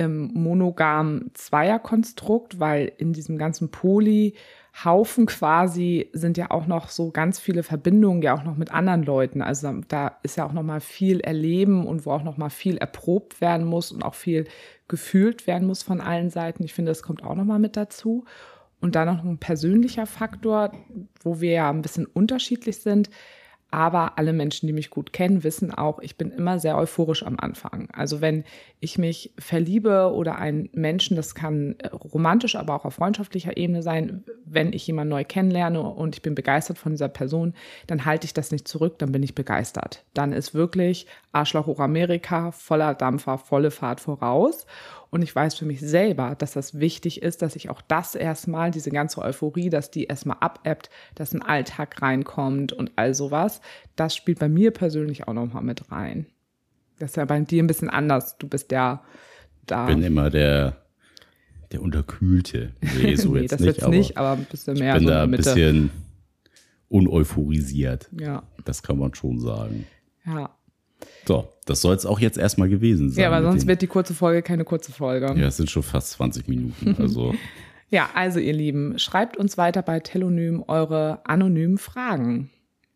im 0.00 0.32
monogamen 0.32 1.30
Zweierkonstrukt, 1.34 2.58
weil 2.58 2.90
in 2.96 3.12
diesem 3.12 3.36
ganzen 3.36 3.70
Poly-Haufen 3.70 5.26
quasi 5.26 6.08
sind 6.14 6.38
ja 6.38 6.50
auch 6.50 6.66
noch 6.66 6.88
so 6.88 7.10
ganz 7.10 7.38
viele 7.38 7.62
Verbindungen 7.62 8.22
ja 8.22 8.34
auch 8.34 8.42
noch 8.42 8.56
mit 8.56 8.72
anderen 8.72 9.02
Leuten. 9.02 9.42
Also 9.42 9.70
da 9.88 10.16
ist 10.22 10.38
ja 10.38 10.46
auch 10.46 10.54
noch 10.54 10.62
mal 10.62 10.80
viel 10.80 11.20
erleben 11.20 11.86
und 11.86 12.06
wo 12.06 12.12
auch 12.12 12.22
noch 12.22 12.38
mal 12.38 12.48
viel 12.48 12.78
erprobt 12.78 13.42
werden 13.42 13.66
muss 13.66 13.92
und 13.92 14.02
auch 14.02 14.14
viel 14.14 14.46
gefühlt 14.88 15.46
werden 15.46 15.68
muss 15.68 15.82
von 15.82 16.00
allen 16.00 16.30
Seiten. 16.30 16.64
Ich 16.64 16.72
finde, 16.72 16.92
das 16.92 17.02
kommt 17.02 17.22
auch 17.22 17.34
noch 17.34 17.44
mal 17.44 17.58
mit 17.58 17.76
dazu. 17.76 18.24
Und 18.80 18.94
dann 18.94 19.06
noch 19.06 19.22
ein 19.22 19.36
persönlicher 19.36 20.06
Faktor, 20.06 20.72
wo 21.22 21.42
wir 21.42 21.52
ja 21.52 21.68
ein 21.68 21.82
bisschen 21.82 22.06
unterschiedlich 22.06 22.78
sind. 22.78 23.10
Aber 23.70 24.18
alle 24.18 24.32
Menschen, 24.32 24.66
die 24.66 24.72
mich 24.72 24.90
gut 24.90 25.12
kennen, 25.12 25.44
wissen 25.44 25.72
auch, 25.72 26.00
ich 26.00 26.16
bin 26.16 26.32
immer 26.32 26.58
sehr 26.58 26.76
euphorisch 26.76 27.22
am 27.22 27.38
Anfang. 27.38 27.88
Also 27.92 28.20
wenn 28.20 28.44
ich 28.80 28.98
mich 28.98 29.32
verliebe 29.38 30.12
oder 30.12 30.38
einen 30.38 30.68
Menschen, 30.72 31.16
das 31.16 31.34
kann 31.34 31.76
äh, 31.78 31.88
romantisch, 31.88 32.56
aber 32.56 32.74
auch 32.74 32.84
auf 32.84 32.94
freundschaftlicher 32.94 33.56
Ebene 33.56 33.82
sein, 33.82 34.24
wenn 34.52 34.72
ich 34.72 34.86
jemanden 34.86 35.10
neu 35.10 35.24
kennenlerne 35.24 35.80
und 35.80 36.16
ich 36.16 36.22
bin 36.22 36.34
begeistert 36.34 36.76
von 36.76 36.92
dieser 36.92 37.08
Person, 37.08 37.54
dann 37.86 38.04
halte 38.04 38.24
ich 38.24 38.34
das 38.34 38.50
nicht 38.50 38.66
zurück, 38.66 38.98
dann 38.98 39.12
bin 39.12 39.22
ich 39.22 39.34
begeistert. 39.34 40.04
Dann 40.12 40.32
ist 40.32 40.54
wirklich 40.54 41.06
Arschloch 41.32 41.66
hoch 41.66 41.78
Amerika, 41.78 42.50
voller 42.50 42.94
Dampfer, 42.94 43.38
volle 43.38 43.70
Fahrt 43.70 44.00
voraus. 44.00 44.66
Und 45.10 45.22
ich 45.22 45.34
weiß 45.34 45.54
für 45.54 45.64
mich 45.64 45.80
selber, 45.80 46.34
dass 46.36 46.52
das 46.52 46.78
wichtig 46.78 47.22
ist, 47.22 47.42
dass 47.42 47.56
ich 47.56 47.70
auch 47.70 47.80
das 47.82 48.14
erstmal, 48.14 48.70
diese 48.70 48.90
ganze 48.90 49.20
Euphorie, 49.22 49.70
dass 49.70 49.90
die 49.90 50.04
erstmal 50.04 50.38
abebbt, 50.40 50.90
dass 51.14 51.32
ein 51.32 51.42
Alltag 51.42 52.02
reinkommt 52.02 52.72
und 52.72 52.92
all 52.96 53.14
sowas. 53.14 53.60
Das 53.96 54.14
spielt 54.14 54.38
bei 54.38 54.48
mir 54.48 54.72
persönlich 54.72 55.28
auch 55.28 55.32
nochmal 55.32 55.62
mit 55.62 55.90
rein. 55.90 56.26
Das 56.98 57.10
ist 57.10 57.16
ja 57.16 57.24
bei 57.24 57.40
dir 57.40 57.62
ein 57.62 57.66
bisschen 57.66 57.90
anders. 57.90 58.36
Du 58.38 58.48
bist 58.48 58.70
ja 58.72 59.02
da. 59.66 59.86
bin 59.86 60.02
immer 60.02 60.30
der, 60.30 60.76
der 61.72 61.82
Unterkühlte. 61.82 62.72
Nee, 63.00 63.14
so 63.16 63.30
nee, 63.34 63.40
jetzt 63.42 63.52
das 63.52 63.60
nicht, 63.60 63.76
jetzt 63.78 63.88
nicht, 63.88 64.16
aber 64.16 64.32
ein 64.32 64.46
bisschen 64.50 64.74
ich 64.74 64.80
mehr 64.80 64.94
bin 64.94 65.04
so 65.04 65.08
da 65.10 65.24
in 65.24 65.28
ein 65.28 65.36
bisschen 65.36 65.90
uneuphorisiert. 66.88 68.08
Ja, 68.18 68.42
Das 68.64 68.82
kann 68.82 68.98
man 68.98 69.14
schon 69.14 69.38
sagen. 69.40 69.86
ja. 70.26 70.50
So, 71.26 71.48
das 71.64 71.80
soll 71.80 71.94
es 71.96 72.04
auch 72.04 72.20
jetzt 72.20 72.36
erstmal 72.36 72.68
gewesen 72.68 73.08
sein. 73.10 73.22
Ja, 73.22 73.30
aber 73.30 73.42
sonst 73.42 73.66
wird 73.66 73.80
die 73.80 73.86
kurze 73.86 74.12
Folge 74.12 74.42
keine 74.42 74.64
kurze 74.64 74.92
Folge. 74.92 75.32
Ja, 75.38 75.46
es 75.46 75.56
sind 75.56 75.70
schon 75.70 75.82
fast 75.82 76.10
20 76.12 76.46
Minuten. 76.48 76.94
Also, 76.98 77.34
Ja, 77.88 78.10
also 78.14 78.38
ihr 78.38 78.52
Lieben, 78.52 78.98
schreibt 78.98 79.36
uns 79.38 79.56
weiter 79.56 79.80
bei 79.82 80.00
Telonym 80.00 80.62
eure 80.66 81.20
anonymen 81.24 81.78
Fragen. 81.78 82.50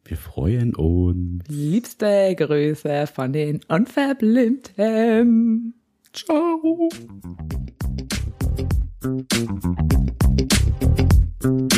wir 0.05 0.19
freuen 0.19 0.75
uns. 0.75 1.45
Liebste 1.49 2.35
Grüße 2.37 3.07
von 3.07 3.33
den 3.33 3.61
Unverblinden. 3.69 5.75
Ciao. 6.13 6.89
thank 9.05 9.35
you 11.45 11.74